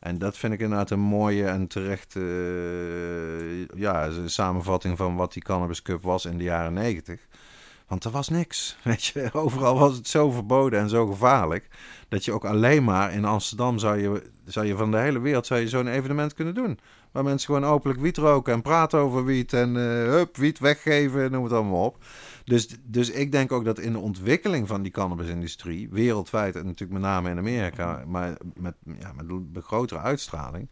[0.00, 5.42] En dat vind ik inderdaad een mooie en terechte uh, ja, samenvatting van wat die
[5.42, 7.26] Cannabis Cup was in de jaren negentig.
[7.86, 8.76] Want er was niks.
[8.82, 11.68] Weet je, overal was het zo verboden en zo gevaarlijk.
[12.08, 15.46] Dat je ook alleen maar in Amsterdam zou je, zou je van de hele wereld
[15.46, 16.78] zou je zo'n evenement kunnen doen.
[17.12, 19.52] Waar mensen gewoon openlijk wiet roken en praten over wiet.
[19.52, 22.04] En uh, hup, wiet weggeven, noem het allemaal op.
[22.44, 26.92] Dus, dus ik denk ook dat in de ontwikkeling van die cannabisindustrie, wereldwijd en natuurlijk
[26.92, 30.70] met name in Amerika, maar met, ja, met de grotere uitstraling,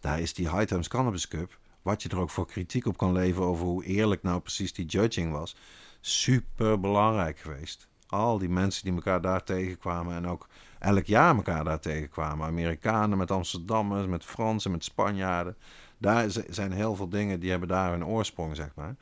[0.00, 3.12] daar is die High Times Cannabis Cup, wat je er ook voor kritiek op kan
[3.12, 5.56] leveren over hoe eerlijk nou precies die judging was,
[6.00, 7.88] super belangrijk geweest.
[8.06, 10.48] Al die mensen die elkaar daar tegenkwamen en ook
[10.78, 12.46] elk jaar elkaar daar tegenkwamen.
[12.46, 15.56] Amerikanen met Amsterdammers, met Fransen, met Spanjaarden.
[15.98, 18.96] Daar zijn heel veel dingen die hebben daar hun oorsprong, zeg maar.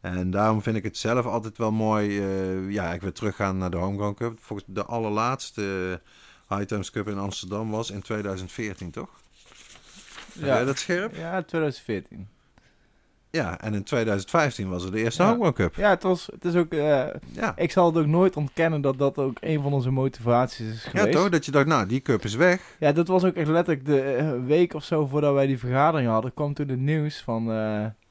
[0.00, 2.18] En daarom vind ik het zelf altijd wel mooi.
[2.18, 4.38] Uh, ja, ik wil teruggaan naar de Homegrown Cup.
[4.40, 6.00] Volgens de allerlaatste
[6.48, 9.08] High Times Cup in Amsterdam was in 2014, toch?
[10.32, 10.46] Ja.
[10.46, 11.14] Heb jij dat scherp?
[11.14, 12.28] Ja, 2014.
[13.30, 15.28] Ja, en in 2015 was het de eerste ja.
[15.28, 15.74] Homegrown Cup.
[15.74, 16.72] Ja, het, was, het is ook...
[16.72, 17.56] Uh, ja.
[17.56, 21.06] Ik zal het ook nooit ontkennen dat dat ook een van onze motivaties is geweest.
[21.06, 21.28] Ja, toch?
[21.28, 22.76] Dat je dacht, nou, die cup is weg.
[22.78, 26.08] Ja, dat was ook echt letterlijk de uh, week of zo voordat wij die vergadering
[26.08, 26.34] hadden.
[26.34, 27.50] kwam toen het nieuws van...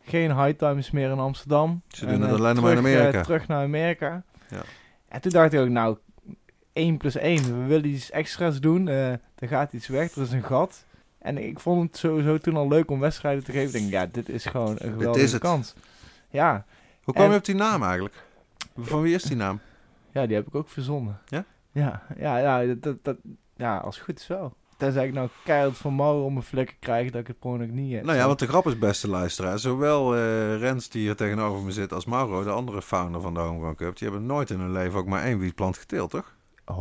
[0.09, 1.81] Geen high times meer in Amsterdam.
[1.87, 3.21] Ze doen het alleen maar in Amerika.
[3.21, 4.23] terug naar Amerika.
[4.49, 4.61] Ja.
[5.07, 5.97] En toen dacht ik ook, nou,
[6.73, 7.43] 1 plus 1.
[7.43, 8.87] We willen iets extra's doen.
[8.87, 10.15] er gaat iets weg.
[10.15, 10.85] Er is een gat.
[11.19, 13.65] En ik vond het sowieso toen al leuk om wedstrijden te geven.
[13.65, 15.73] Ik denk, ja, dit is gewoon een geweldige kans.
[16.29, 16.65] Ja.
[17.03, 18.23] Hoe kwam je op die naam eigenlijk?
[18.77, 19.59] Van wie is die naam?
[20.11, 21.19] Ja, die heb ik ook verzonnen.
[21.25, 21.45] Ja?
[21.71, 23.17] Ja, ja, ja, dat, dat,
[23.55, 24.53] ja als het goed is wel.
[24.79, 27.93] Tenzij ik nou keihard van Mauro om mijn vlekken krijg dat ik het gewoon niet
[27.93, 28.03] heb.
[28.03, 29.59] Nou ja, want de grap is, beste luisteraar.
[29.59, 33.39] Zowel uh, Rens, die hier tegenover me zit, als Mauro, de andere founder van de
[33.39, 36.35] Homegrown Cup, die hebben nooit in hun leven ook maar één wietplant geteeld, toch?
[36.65, 36.75] Ho,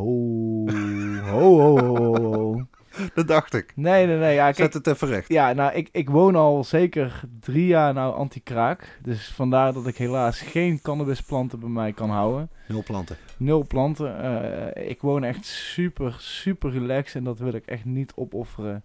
[1.30, 2.66] ho, ho, ho, ho.
[3.14, 3.72] Dat dacht ik.
[3.74, 4.34] Nee, nee, nee.
[4.34, 5.28] Ja, kijk, Zet het even recht.
[5.28, 8.98] Ja, nou, ik, ik woon al zeker drie jaar nou anti-kraak.
[9.02, 12.50] Dus vandaar dat ik helaas geen cannabisplanten bij mij kan houden.
[12.68, 13.16] Nul planten.
[13.36, 14.24] Nul planten.
[14.76, 18.82] Uh, ik woon echt super, super relaxed en dat wil ik echt niet opofferen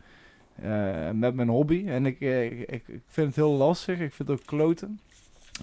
[0.64, 1.84] uh, met mijn hobby.
[1.88, 4.00] En ik, ik, ik, ik vind het heel lastig.
[4.00, 5.00] Ik vind het ook kloten.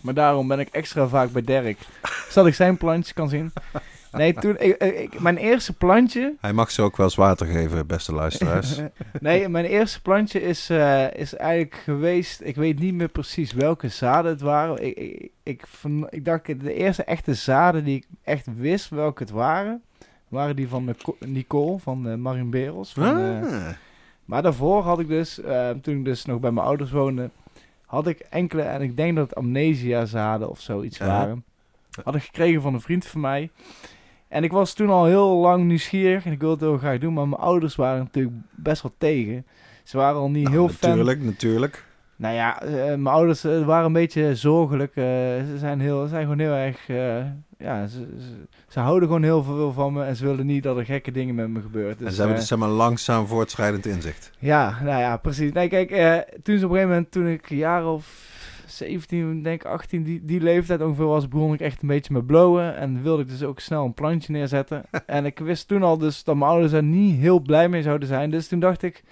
[0.02, 1.78] Maar daarom ben ik extra vaak bij Dirk.
[2.28, 3.52] Zodat ik zijn plantjes kan zien.
[4.12, 6.34] Nee, toen, ik, ik, mijn eerste plantje...
[6.40, 8.80] Hij mag ze ook wel eens water geven, beste luisteraars.
[9.20, 12.40] nee, mijn eerste plantje is, uh, is eigenlijk geweest...
[12.44, 14.86] Ik weet niet meer precies welke zaden het waren.
[14.86, 15.64] Ik, ik, ik,
[16.08, 19.82] ik dacht, de eerste echte zaden die ik echt wist welke het waren...
[20.28, 22.92] waren die van Nicole, van uh, Marin Berels.
[22.92, 23.68] Van, ah.
[24.30, 27.30] Maar daarvoor had ik dus, eh, toen ik dus nog bij mijn ouders woonde,
[27.86, 31.44] had ik enkele, en ik denk dat het amnesiazaden of zoiets waren,
[32.04, 33.50] had ik gekregen van een vriend van mij.
[34.30, 37.12] En ik was toen al heel lang nieuwsgierig en ik wilde het heel graag doen,
[37.14, 39.46] maar mijn ouders waren natuurlijk best wel tegen.
[39.84, 40.88] Ze waren al niet Nou, heel fan.
[40.90, 41.84] natuurlijk, natuurlijk.
[42.16, 44.96] Nou ja, eh, mijn ouders eh, waren een beetje zorgelijk.
[44.96, 46.86] eh, ze zijn, heel, ze zijn gewoon heel erg.
[47.58, 48.34] ja, ze, ze,
[48.68, 51.34] ze houden gewoon heel veel van me en ze willen niet dat er gekke dingen
[51.34, 51.96] met me gebeuren.
[51.98, 54.30] Dus, en ze hebben dus zeg maar langzaam voortschrijdend inzicht.
[54.38, 55.52] ja, nou ja, precies.
[55.52, 55.88] Nee, kijk,
[56.42, 58.28] toen ze op een gegeven moment, toen ik een jaar of
[58.86, 62.26] 17, denk ik 18, die, die leeftijd ongeveer was, begon ik echt een beetje met
[62.26, 62.76] blowen.
[62.76, 64.82] En wilde ik dus ook snel een plantje neerzetten.
[65.06, 68.08] en ik wist toen al dus dat mijn ouders er niet heel blij mee zouden
[68.08, 68.30] zijn.
[68.30, 69.02] Dus toen dacht ik,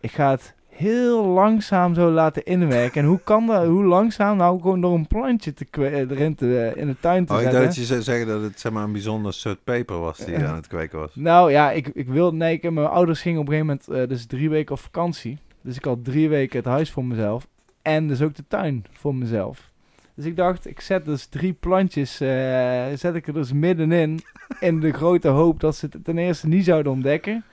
[0.00, 3.02] ik ga het heel langzaam zo laten inwerken.
[3.02, 4.36] En hoe kan dat, hoe langzaam?
[4.36, 7.44] Nou, gewoon door een plantje te erin te, eh, in de tuin te Oh, ik
[7.44, 7.62] zetten.
[7.62, 10.30] dacht dat je zou zeggen dat het zeg maar, een bijzonder soort peper was die
[10.38, 11.10] je aan het kweken was.
[11.14, 14.08] Nou ja, ik, ik wilde, nee, ik, mijn ouders gingen op een gegeven moment eh,
[14.08, 15.38] dus drie weken op vakantie.
[15.62, 17.46] Dus ik had drie weken het huis voor mezelf.
[17.82, 19.70] En dus ook de tuin voor mezelf.
[20.14, 24.20] Dus ik dacht, ik zet dus drie plantjes, eh, zet ik er dus middenin.
[24.60, 27.44] In de grote hoop dat ze het ten eerste niet zouden ontdekken.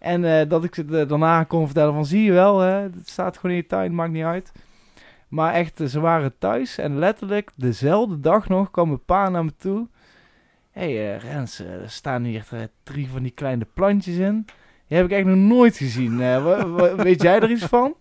[0.00, 3.36] En eh, dat ik ze daarna kon vertellen van, zie je wel, hè, het staat
[3.36, 4.52] gewoon in je tuin, maakt niet uit.
[5.28, 9.44] Maar echt, eh, ze waren thuis en letterlijk dezelfde dag nog kwam mijn pa naar
[9.44, 9.86] me toe.
[10.70, 14.46] Hé hey, eh, Rens, er staan hier drie van die kleine plantjes in.
[14.86, 16.16] Die heb ik echt nog nooit gezien.
[16.96, 17.94] Weet jij er iets van?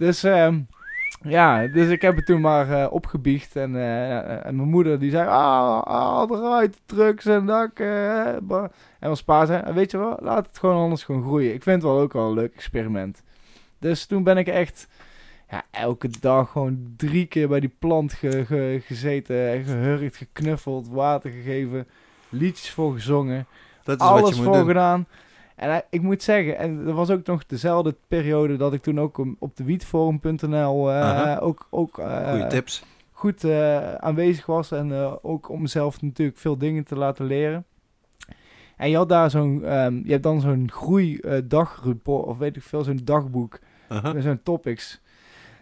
[0.00, 0.60] Dus ehm,
[1.22, 3.56] ja, dus ik heb het toen maar eh, opgebiecht.
[3.56, 6.80] En, eh, en mijn moeder die zei, ah, ah eruit,
[7.26, 7.46] en
[7.80, 8.68] eh, bah."
[9.00, 11.54] en ons pa zei, "Ah, weet je wel, laat het gewoon anders gewoon groeien.
[11.54, 13.22] Ik vind het wel ook wel een leuk experiment.
[13.78, 14.88] Dus toen ben ik echt
[15.50, 21.30] ja, elke dag gewoon drie keer bij die plant ge- ge- gezeten, gehurkt, geknuffeld, water
[21.30, 21.86] gegeven,
[22.28, 23.46] liedjes voor gezongen,
[23.84, 24.66] Dat is wat alles je voor moet doen.
[24.66, 25.06] gedaan.
[25.60, 29.00] En hij- ik moet zeggen, en er was ook nog dezelfde periode dat ik toen
[29.00, 32.84] ook op de wietforum.nl eh, ook, ook eh, Goeie tips.
[33.12, 34.70] goed eh, aanwezig was.
[34.72, 34.92] En
[35.22, 37.64] ook om mezelf natuurlijk veel dingen te laten leren.
[38.76, 42.82] En je had daar zo'n, ehm, je hebt dan zo'n groeidagreport, of weet ik veel,
[42.84, 43.58] zo'n dagboek.
[43.88, 44.12] Aha.
[44.12, 45.00] Met zo'n topics.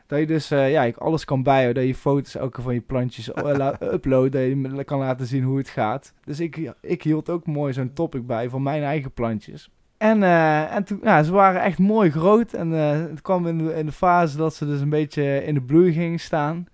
[0.07, 1.82] Dat je dus eh, ja, ik alles kan bijhouden.
[1.82, 4.62] Dat je foto's elke van je plantjes la- uploaden.
[4.62, 6.12] Dat je kan laten zien hoe het gaat.
[6.24, 9.70] Dus ik, ik hield ook mooi zo'n topic bij van mijn eigen plantjes.
[9.99, 12.53] En, eh, en toen, ja, ze waren echt mooi groot.
[12.53, 15.55] En eh, het kwam in de, in de fase dat ze dus een beetje in
[15.55, 16.66] de bloei gingen staan.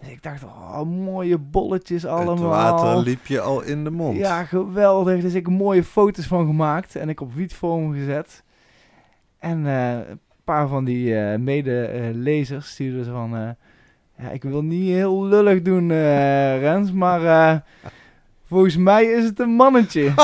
[0.00, 2.34] Dus ik dacht, oh, mooie bolletjes allemaal.
[2.34, 4.16] Het water liep je al in de mond.
[4.16, 5.20] Ja, geweldig.
[5.20, 8.42] Dus ik heb mooie foto's van gemaakt en ik op wietvorm gezet.
[9.38, 13.36] En eh, een paar van die mede-lezers stuurden ze van...
[13.36, 13.48] eh,
[14.18, 15.88] ja, ik wil niet heel lullig doen,
[16.58, 17.62] Rens, maar
[18.46, 20.02] volgens mij is het een mannetje.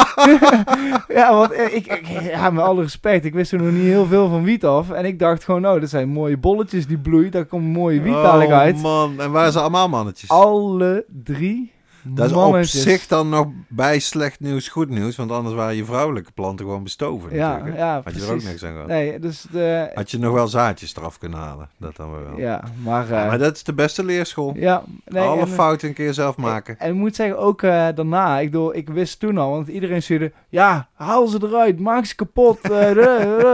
[1.18, 4.07] ja, want eh, ik, ik, ja, met alle respect, ik wist er nog niet heel
[4.07, 4.91] veel van wiet af.
[4.91, 7.31] En ik dacht gewoon, oh, dat zijn mooie bolletjes die bloeien.
[7.31, 8.83] Daar komt mooie wiet oh, uit.
[8.83, 9.21] man.
[9.21, 10.31] En waren ze allemaal mannetjes?
[10.31, 15.16] Alle drie Dat is op zich dan nog bij slecht nieuws goed nieuws.
[15.16, 17.76] Want anders waren je vrouwelijke planten gewoon bestoven Ja, natuurlijk.
[17.76, 18.86] ja, Had je er ook niks aan gehad.
[18.86, 19.90] Nee, dus de...
[19.94, 21.68] Had je nog wel zaadjes eraf kunnen halen.
[21.76, 22.38] Dat dan wel.
[22.38, 23.05] Ja, maar...
[23.05, 24.53] Eh, maar dat is de beste leerschool.
[24.57, 26.78] ja, nee, Alle en, fouten een keer zelf maken.
[26.78, 30.03] En ik moet zeggen, ook eh, daarna, ik, bedoel, ik wist toen al, want iedereen
[30.03, 32.90] stuurde, ja, haal ze eruit, maak ze kapot, eh,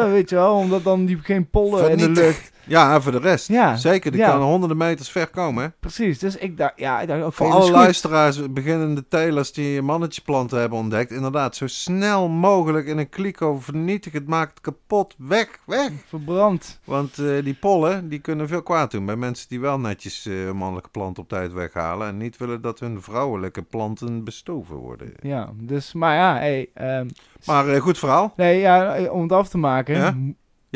[0.16, 2.54] weet je wel, omdat dan die geen pollen in de lucht.
[2.66, 3.48] Ja, en voor de rest.
[3.48, 4.30] Ja, Zeker, die ja.
[4.30, 5.64] kan honderden meters ver komen.
[5.64, 5.70] Hè?
[5.80, 10.58] Precies, dus ik dacht, ja, ik dacht, oké, Voor alle luisteraars, beginnende telers die mannetjeplanten
[10.60, 11.10] hebben ontdekt.
[11.10, 15.90] Inderdaad, zo snel mogelijk in een kliko vernietig het, maak het kapot, weg, weg.
[16.06, 16.80] Verbrand.
[16.84, 20.52] Want eh, die pollen, die kunnen veel kwaad doen bij mensen die wel netjes eh,
[20.52, 22.08] mannelijke planten op tijd weghalen.
[22.08, 25.12] En niet willen dat hun vrouwelijke planten bestoven worden.
[25.20, 27.08] Ja, dus, maar ja, hey, ehm,
[27.46, 28.32] Maar eh, goed verhaal.
[28.36, 30.14] nee, ja, om het af te maken, Ja?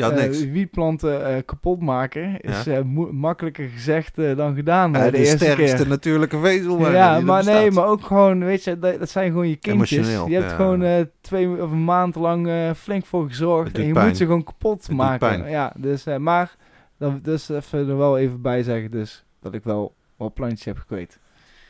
[0.01, 0.45] Ja, eh, niks.
[0.45, 2.81] wietplanten eh, kapot maken is eh,
[3.11, 5.87] makkelijker gezegd dan gedaan de, de, eerste sterkste keer.
[5.87, 6.91] natuurlijke vezel.
[6.91, 9.91] Ja, maar nee, maar ook gewoon, weet je, dat, dat zijn gewoon je kindjes.
[9.91, 13.77] Emotioneel, je hebt gewoon twee of een maand lang flink voor gezorgd.
[13.77, 14.07] En je pijn.
[14.07, 15.49] moet ze gewoon kapot maken.
[15.49, 16.55] Ja, dus, maar,
[16.97, 20.77] dat, dus even er wel even bij zeggen, dus, dat ik wel wel plantjes heb
[20.77, 21.19] gekweekt.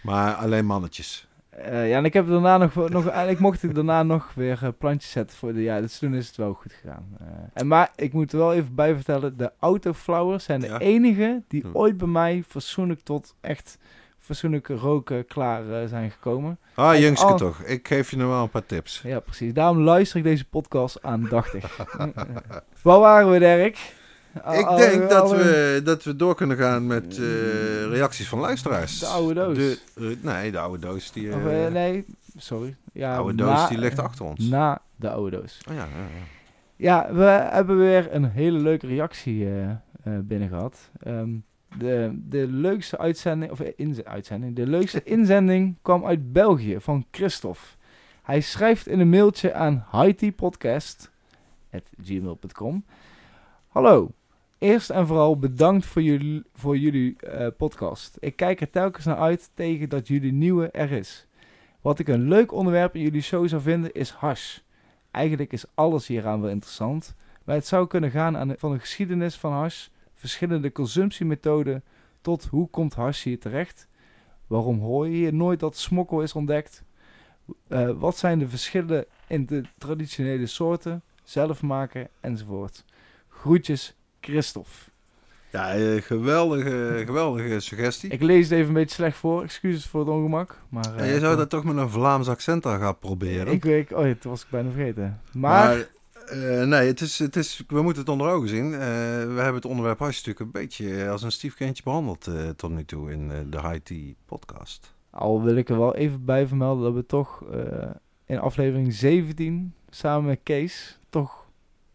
[0.02, 1.28] Maar alleen mannetjes.
[1.64, 4.70] Eh, ja, en ik heb daarna nog, nog eigenlijk mocht ik daarna nog weer eh,
[4.78, 7.08] plantjes zetten voor de, ja, dus toen is het wel goed gegaan.
[7.20, 10.80] Eh, en maar, ik moet er wel even bij vertellen, de autoflowers zijn de Ja.
[10.80, 11.68] enige die Hm.
[11.74, 13.78] ooit bij mij fatsoenlijk tot echt
[14.20, 16.60] fatsoenlijk roken klaar zijn gekomen.
[16.76, 17.60] Ah, jongske al- toch.
[17.62, 19.02] Ik geef je nog wel een paar tips.
[19.04, 19.54] Ja, precies.
[19.54, 21.78] Daarom luister ik deze podcast aandachtig.
[22.84, 23.94] Waar waren we, Dirk?
[24.44, 27.24] Al- Ik al- denk dat we, dat we door kunnen gaan met eh,
[27.90, 29.00] reacties van luisteraars.
[29.00, 29.58] De oude doos.
[29.58, 31.12] De, eh, nee, de oude doos.
[31.12, 32.06] Die, Of, eh, nee,
[32.38, 32.76] sorry.
[32.94, 34.40] Ja, oude doos na- die ligt achter ons.
[34.50, 35.60] Na de oude doos.
[35.70, 36.06] Oh, ja, ja, ja.
[36.76, 37.24] Ja, we
[37.54, 39.48] hebben weer een hele leuke reactie
[40.04, 40.90] binnen gehad.
[41.04, 41.30] Ehm,
[41.78, 47.60] de, de leukste uitzending, of inz- uitzending, de leukste inzending kwam uit België van Christophe.
[48.24, 52.84] Hij schrijft in een mailtje aan hitpodcast.gmail.com
[53.68, 54.12] Hallo,
[54.62, 58.18] eerst en vooral bedankt voor jullie, voor jullie eh, podcast.
[58.20, 61.28] Ik kijk er telkens naar uit tegen dat jullie nieuwe er is.
[61.82, 64.58] Wat ik een leuk onderwerp in jullie show zou vinden is hash.
[65.12, 67.16] Eigenlijk is alles hieraan wel interessant.
[67.44, 71.84] Maar het zou kunnen gaan aan de, van de geschiedenis van hash, verschillende consumptiemethoden,
[72.22, 73.88] tot hoe komt hash hier terecht?
[74.48, 76.84] Waarom hoor je hier nooit dat smokkel is ontdekt?
[77.68, 82.86] Eh, wat zijn de verschillen in de traditionele soorten, zelf maken enzovoort?
[83.28, 84.90] Groetjes, Christophe.
[85.52, 88.10] Ja, eh, geweldige, geweldige suggestie.
[88.10, 90.58] Ik lees het even een beetje slecht voor, excuses voor het ongemak.
[90.70, 93.54] Maar, eh, je zou dat toch met een Vlaams accent aan gaan proberen.
[93.54, 95.22] Ik weet, oh ja, dat was ik bijna vergeten.
[95.32, 95.90] Maar, Maar,
[96.28, 98.72] eh, nee, het is, het is, we moeten het onder ogen zien.
[98.72, 98.78] We
[99.36, 103.50] hebben het onderwerp natuurlijk een beetje als een stiefkindje behandeld eh, tot nu toe in
[103.50, 104.94] de High Tea podcast.
[105.10, 107.44] al wil ik er wel even bij vermelden dat we toch
[108.26, 111.41] in aflevering 17 samen met Kees toch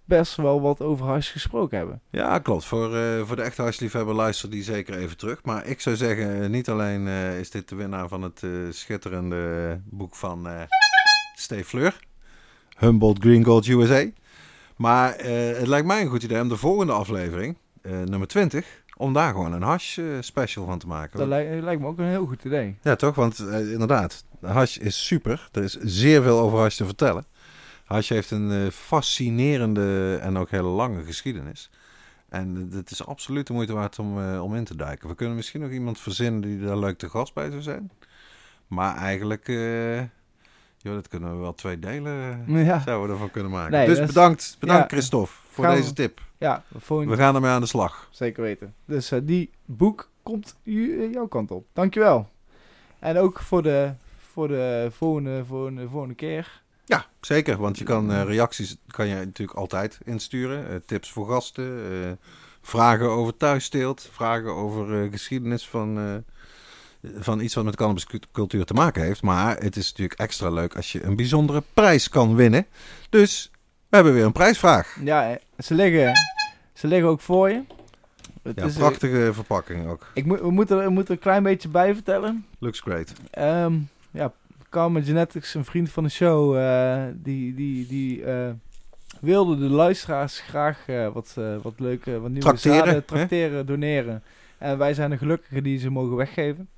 [0.06, 2.00] best wel wat over hash gesproken hebben.
[2.10, 2.64] Ja, klopt.
[2.64, 5.44] Voor, eh, voor de echte hashliefhebber luister die zeker even terug.
[5.44, 9.80] Maar ik zou zeggen, eh, niet alleen eh, is dit de winnaar van het schitterende
[9.84, 10.48] boek van
[11.34, 11.98] Steve Fleur.
[12.78, 14.04] Humboldt Green Gold USA.
[14.76, 19.32] Maar het lijkt mij een goed idee om de volgende aflevering, nummer 20, om daar
[19.32, 21.18] gewoon een hash special van te maken.
[21.18, 22.76] Dat lijkt, lijkt me ook een heel goed idee.
[22.82, 23.14] Ja, toch?
[23.14, 25.48] Want inderdaad, hash is super.
[25.52, 27.24] Er is zeer veel over hash te vertellen.
[27.86, 31.70] Hash heeft een eh, fascinerende en ook hele lange geschiedenis.
[32.28, 35.08] En eh, het is absoluut de moeite waard om, eh, om in te duiken.
[35.08, 37.90] We kunnen misschien nog iemand verzinnen die daar leuk te gast bij zou zijn.
[38.66, 39.46] Maar eigenlijk,
[40.76, 43.72] joh, dat kunnen we wel twee delen Ja, zouden we ervan kunnen maken.
[43.72, 44.96] Nee, dus bedankt, bedankt ja.
[44.96, 46.20] Christophe voor Gaan we- deze tip.
[46.38, 48.08] ja volgende, We gaan ermee aan de slag.
[48.10, 48.74] zeker weten.
[48.84, 50.56] Dus die boek komt
[51.12, 51.66] jouw kant op.
[51.72, 52.28] Dankjewel.
[52.98, 53.92] En ook voor de,
[54.30, 56.62] voor de volgende, volgende, volgende keer.
[56.88, 57.56] Ja, zeker.
[57.56, 60.68] Want je kan eh, reacties kan je natuurlijk altijd insturen.
[60.68, 62.10] Eh, tips voor gasten, eh,
[62.62, 66.22] vragen over thuissteelt, vragen over geschiedenis van,
[67.18, 69.22] van iets wat met cannabiscultuur te maken heeft.
[69.22, 72.66] Maar het is natuurlijk extra leuk als je een bijzondere prijs kan winnen.
[73.10, 73.50] Dus
[73.88, 74.96] we hebben weer een prijsvraag.
[75.04, 76.12] Ja, ze liggen,
[76.72, 77.62] ze liggen ook voor je.
[78.42, 80.06] Het Ja, is, prachtige verpakking ook.
[80.14, 82.46] ik moet, we, moeten, er- we moeten er een klein beetje bij vertellen.
[82.58, 83.12] Looks great.
[83.30, 83.74] Ehm
[84.10, 84.32] ja,
[84.76, 88.50] Karma Genetics, een vriend van de show, eh, die, die, die eh,
[89.20, 93.02] wilde de luisteraars graag eh, wat, wat leuke, wat nieuwe Trakteren, zaden hè?
[93.02, 94.22] trakteren, doneren.
[94.58, 96.68] En wij zijn de gelukkigen die ze mogen weggeven.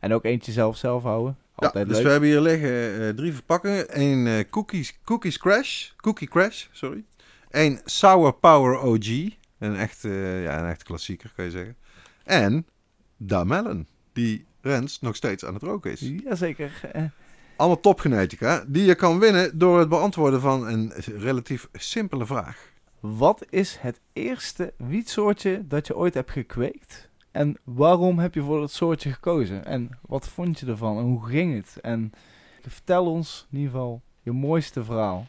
[0.00, 1.36] En ook eentje zelf zelf houden.
[1.56, 2.04] Ja, Altijd dus leuk.
[2.04, 4.00] we hebben hier liggen drie verpakkingen.
[4.00, 5.90] Eén eh, cookies, cookies Crash.
[5.96, 7.04] Cookie Crash, sorry.
[7.50, 9.08] Eén Sour Power OG.
[9.58, 11.76] Een echt, ja, een echt klassieker, kan je zeggen.
[12.24, 12.66] En
[13.16, 16.00] Da Melon, die Rens nog steeds aan het roken is.
[16.24, 16.80] Jazeker.
[16.92, 17.02] Eh,
[17.56, 22.70] Allemaal topgenetica, die je kan winnen door het beantwoorden van een relatief simpele vraag.
[23.00, 27.08] wat is het eerste wietsoortje dat je ooit hebt gekweekt?
[27.30, 29.64] En waarom heb je voor dat soortje gekozen?
[29.64, 30.98] En wat vond je ervan?
[30.98, 31.76] En hoe ging het?
[31.80, 32.12] En
[32.68, 35.26] vertel ons in ieder geval je mooiste verhaal.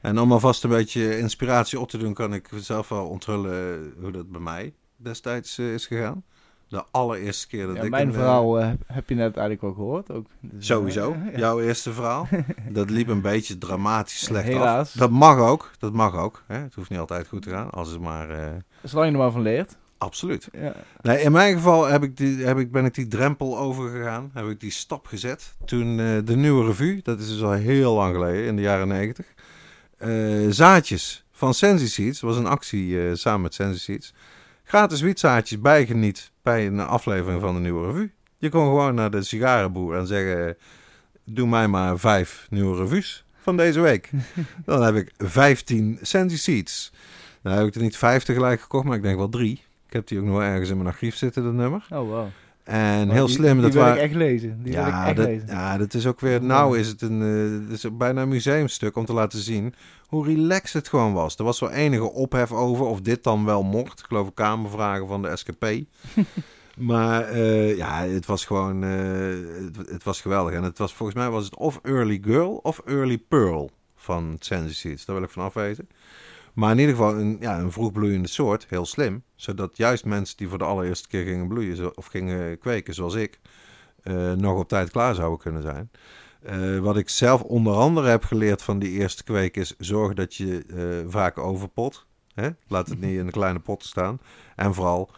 [0.00, 4.10] En om alvast een beetje inspiratie op te doen, kan ik zelf wel onthullen hoe
[4.12, 6.24] dat bij mij destijds eh, is gegaan.
[6.68, 7.90] De allereerste keer dat Ja, ik...
[7.90, 10.26] mijn een, eh, verhaal eh, heb je net eigenlijk wel gehoord ook.
[10.40, 11.38] Dus, Sowieso, ja.
[11.38, 12.28] jouw eerste verhaal.
[12.70, 14.88] Dat liep een beetje dramatisch slecht Helaas.
[14.88, 14.92] af.
[14.92, 16.42] Dat mag ook, dat mag ook.
[16.46, 16.56] Hè?
[16.58, 18.30] Het hoeft niet altijd goed te gaan, als het maar...
[18.30, 18.52] eh,
[18.82, 19.76] Zolang je er maar van leert.
[19.98, 20.48] absoluut.
[20.52, 20.72] Ja.
[21.00, 24.30] Nee, in mijn geval heb ik die, heb ik, ben ik die drempel overgegaan.
[24.34, 25.54] Heb ik die stap gezet.
[25.64, 29.26] Toen de nieuwe revue, dat is dus al heel lang geleden, in de jaren negentig.
[30.54, 34.14] zaadjes van Sensi Seeds, was een actie samen met Sensi Seeds.
[34.68, 38.12] Gratis wietzaadjes bijgeniet bij een aflevering van de nieuwe revue.
[38.38, 40.56] Je kon gewoon naar de sigarenboer en zeggen...
[41.24, 44.10] Doe mij maar vijf nieuwe revues van deze week.
[44.64, 46.92] Dan heb ik 15 Sensi Seeds.
[47.42, 49.62] Nou heb ik er niet vijf tegelijk gekocht, maar ik denk wel drie.
[49.86, 51.86] Ik heb die ook nog wel ergens in mijn archief zitten, dat nummer.
[51.90, 52.26] Oh, wow.
[52.66, 53.52] En Maar heel die- slim.
[53.52, 53.96] Die dat wil waren...
[53.96, 54.62] ik echt lezen.
[54.62, 55.46] Die wil ik ja, echt dat, lezen.
[55.48, 56.42] ja, dat is ook weer...
[56.42, 57.20] Nou is het een,
[57.68, 59.74] het is bijna een museumstuk om te laten zien
[60.06, 61.36] hoe relaxed het gewoon was.
[61.36, 63.98] Er was wel enige ophef over of dit dan wel mocht.
[63.98, 65.66] Ik geloof kamervragen van de SKP.
[66.76, 68.84] maar eh, ja, het was gewoon...
[68.84, 68.90] eh,
[69.64, 70.54] het, het was geweldig.
[70.54, 74.74] En het was, volgens mij was het of Early Girl of Early Pearl van Sensi
[74.74, 75.04] Seeds.
[75.04, 75.88] Daar wil ik van afweten.
[76.56, 78.66] Maar in ieder geval een, ja, een vroegbloeiende soort.
[78.68, 79.22] Heel slim.
[79.34, 83.40] Zodat juist mensen die voor de allereerste keer gingen bloeien of gingen kweken, zoals ik,
[84.02, 85.90] eh, nog op tijd klaar zouden kunnen zijn.
[86.42, 89.74] Eh, wat ik zelf onder andere heb geleerd van die eerste kweek is...
[89.78, 92.06] zorg dat je eh, vaak overpot.
[92.34, 92.48] Hè?
[92.66, 94.20] Laat het niet in een kleine pot staan.
[94.56, 95.10] En vooral,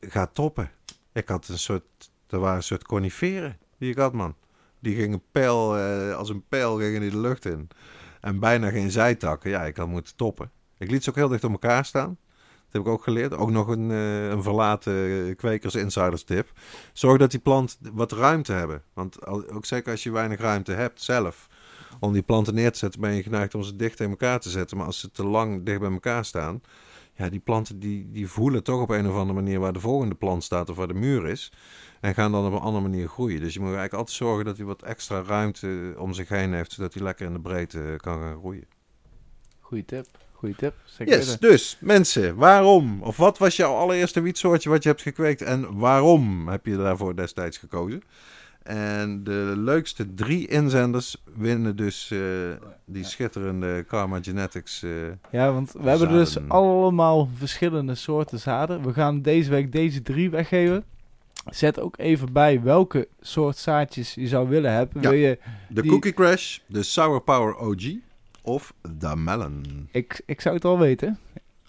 [0.00, 0.70] ga toppen.
[1.12, 2.10] Ik had een soort...
[2.26, 4.34] Er waren een soort coniferen die ik had, man.
[4.78, 5.76] Die gingen pijl,
[6.14, 7.68] als een pijl gingen die de lucht in.
[8.20, 9.50] En bijna geen zijtakken.
[9.50, 10.50] Ja, ik had moeten toppen.
[10.80, 12.18] Ik liet ze ook heel dicht op elkaar staan.
[12.38, 13.34] Dat heb ik ook geleerd.
[13.34, 16.52] Ook nog een, eh, een verlaten kwekers insiders tip.
[16.92, 18.82] Zorg dat die plant wat ruimte hebben.
[18.92, 21.48] Want ook zeker als je weinig ruimte hebt zelf.
[22.00, 24.50] Om die planten neer te zetten ben je geneigd om ze dicht in elkaar te
[24.50, 24.76] zetten.
[24.76, 26.62] Maar als ze te lang dicht bij elkaar staan.
[27.14, 30.14] Ja, die planten die, die voelen toch op een of andere manier waar de volgende
[30.14, 31.52] plant staat of waar de muur is.
[32.00, 33.40] En gaan dan op een andere manier groeien.
[33.40, 36.72] Dus je moet eigenlijk altijd zorgen dat hij wat extra ruimte om zich heen heeft.
[36.72, 38.64] Zodat hij lekker in de breedte kan gaan groeien.
[39.60, 40.06] Goeie tip.
[40.40, 40.74] Goeie tip.
[40.84, 41.48] Zeker Yes, weten.
[41.50, 43.02] dus mensen, waarom?
[43.02, 47.16] Of wat was jouw allereerste wietsoortje wat je hebt gekweekt en waarom heb je daarvoor
[47.16, 48.02] destijds gekozen?
[48.62, 52.18] En de leukste drie inzenders winnen dus eh,
[52.84, 54.82] die schitterende Karma Genetics.
[54.82, 54.90] eh,
[55.30, 58.82] Ja, want we hebben dus allemaal verschillende soorten zaden.
[58.86, 60.84] We gaan deze week deze drie weggeven.
[61.50, 65.02] Zet ook even bij welke soort zaadjes je zou willen hebben.
[65.02, 65.08] Ja.
[65.10, 65.38] Wil je,
[65.68, 67.82] de Die- Cookie Crash, de Sour Power OG
[68.42, 69.88] of de Melon.
[69.90, 71.18] ik, ik zou het al weten.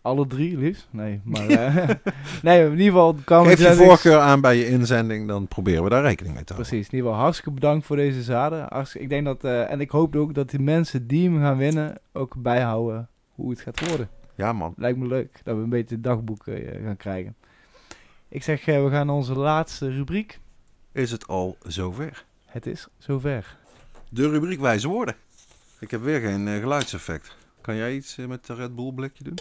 [0.01, 0.87] Alle drie liefst.
[0.91, 1.47] Nee, maar...
[1.47, 1.75] eh,
[2.43, 3.15] nee, in ieder geval...
[3.25, 6.71] Geef je voorkeur aan bij je inzending, dan proberen we daar rekening mee te houden.
[6.71, 8.65] Precies, in ieder geval hartstikke bedankt voor deze zaden.
[8.69, 11.57] Hartstikke- ik denk dat, eh, en ik hoop ook dat die mensen die hem gaan
[11.57, 14.09] winnen ook bijhouden hoe het gaat worden.
[14.35, 17.35] Ja man, Lijkt me leuk dat we een beetje het dagboek eh, gaan krijgen.
[18.29, 20.39] Ik zeg, we gaan naar onze laatste rubriek.
[20.91, 22.25] is het al zover?
[22.45, 23.57] Het is zover.
[24.09, 25.15] De rubriek wijze woorden.
[25.81, 27.35] Ik heb weer geen eh, geluidseffect.
[27.61, 29.37] Kan jij iets eh, met de Red Bull blikje doen?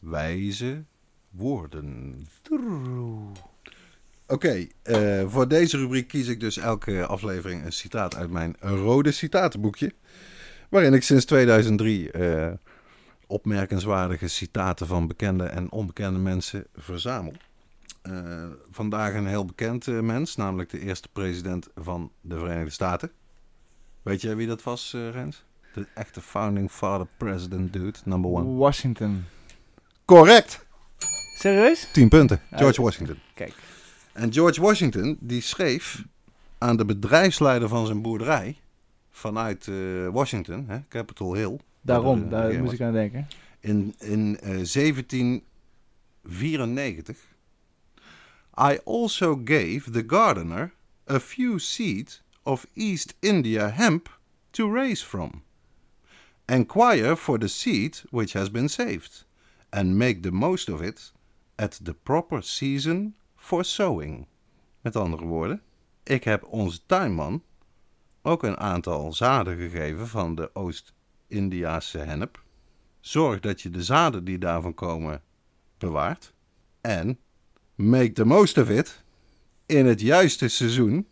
[0.00, 0.84] Wijze
[1.30, 2.16] woorden.
[4.26, 9.12] Oké, eh, voor deze rubriek kies ik dus elke aflevering een citaat uit mijn rode
[9.12, 9.94] citatenboekje.
[10.68, 12.52] Waarin ik sinds 2003 eh,
[13.26, 17.32] opmerkenswaardige citaten van bekende en onbekende mensen verzamel.
[18.70, 23.10] Vandaag een heel bekend mens, namelijk de eerste president van de Verenigde Staten.
[24.04, 25.44] Weet jij wie dat was, eh, Rens?
[25.74, 28.56] De echte founding father president dude, number one.
[28.56, 29.24] Washington.
[30.04, 30.66] Correct!
[31.38, 31.88] Serieus?
[31.92, 32.40] 10 punten.
[32.50, 33.18] George Washington.
[33.34, 33.54] Kijk.
[34.12, 36.04] En George Washington, die schreef
[36.58, 38.56] aan de bedrijfsleider van zijn boerderij
[39.10, 41.58] vanuit eh, Washington, hè, Capitol Hill.
[41.80, 43.26] Daarom, de daar moest ik aan denken.
[43.60, 47.18] in, in eh, 1794.
[48.70, 50.72] I also gave the gardener
[51.10, 54.08] a few seed of East India hemp
[54.52, 55.42] to raise from.
[56.46, 59.24] Enquire for the seed which has been saved,
[59.70, 61.12] and make the most of it
[61.56, 64.26] at the proper season for sowing.
[64.80, 65.62] Met andere woorden,
[66.02, 67.42] ik heb onze tuinman
[68.22, 72.42] ook een aantal zaden gegeven van de Oost-Indiaanse hennep.
[73.00, 75.22] Zorg dat je de zaden die daarvan komen
[75.78, 76.32] bewaart.
[76.80, 77.18] En
[77.74, 79.02] make the most of it
[79.66, 81.06] in het juiste seizoen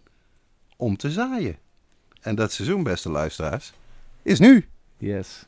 [0.83, 1.57] om te zaaien.
[2.21, 3.73] En dat seizoen, beste luisteraars,
[4.23, 4.69] is nu.
[4.97, 5.47] Yes.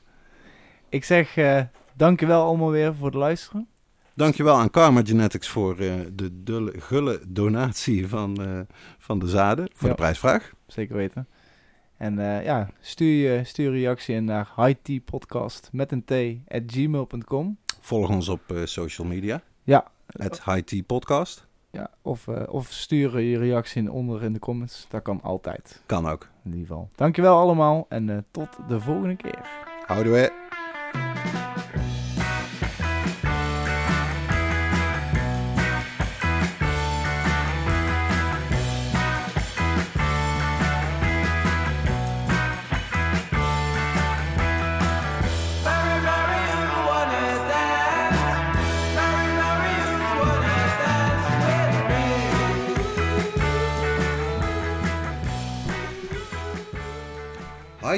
[0.89, 1.63] Ik zeg, eh
[1.93, 3.69] dankjewel allemaal weer voor het luisteren.
[4.15, 8.61] Dankjewel aan Karma Genetics voor eh, de dulle, gulle donatie van, eh,
[8.99, 9.69] van de zaden.
[9.73, 9.95] Voor Ja.
[9.95, 10.53] de prijsvraag.
[10.67, 11.29] Zeker weten.
[11.97, 12.15] En
[12.45, 16.13] ja, stuur je stuur reactie in naar hightpodcast met een t
[16.55, 17.59] at gmail.com.
[17.81, 19.43] Volg ons op social media.
[19.63, 19.91] Ja.
[20.07, 21.47] Het High Podcast.
[21.75, 24.87] Ja, of, eh, of stuur je reactie in onder in de comments.
[24.89, 26.29] Dat kan altijd, Kan ook.
[26.45, 26.89] in ieder geval.
[26.95, 29.39] Dankjewel allemaal en eh, tot de volgende keer.
[29.87, 30.13] Houden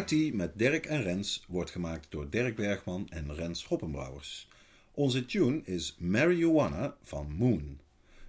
[0.05, 4.49] Tea met Dirk en Rens wordt gemaakt door Dirk Bergman en Rens Hoppenbrouwers.
[4.95, 7.79] Onze tune is Wanna van Moon.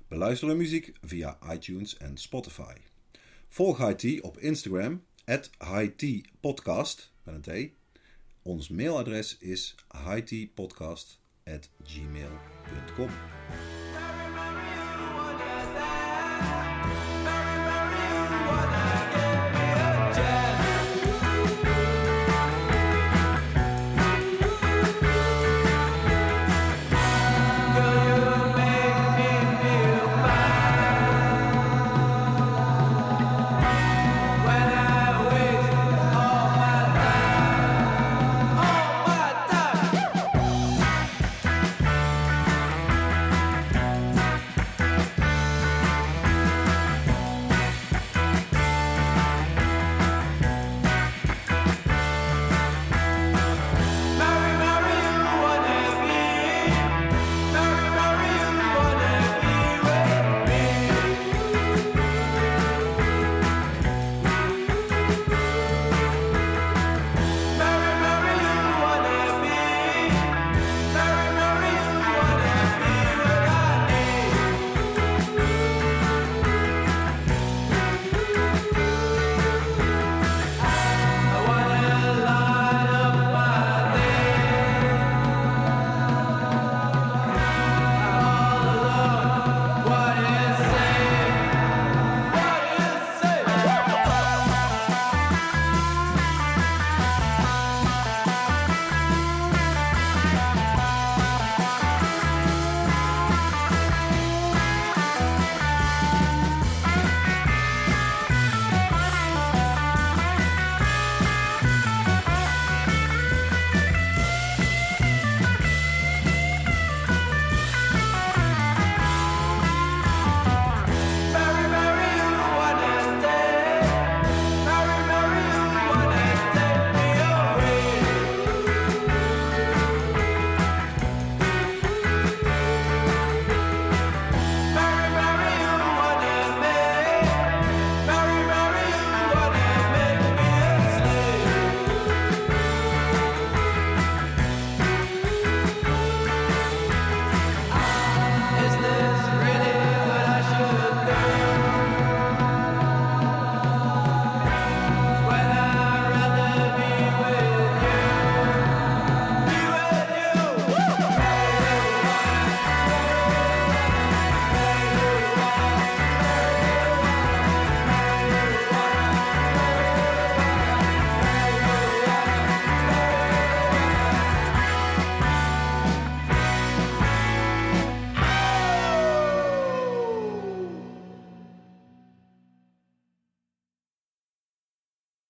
[0.07, 2.73] Beluister de muziek via iTunes en Spotify.
[3.47, 7.71] Volg Tea op Instagram, at High Tea Podcast, met een T.
[8.41, 11.19] Ons mailadres is highteapodcast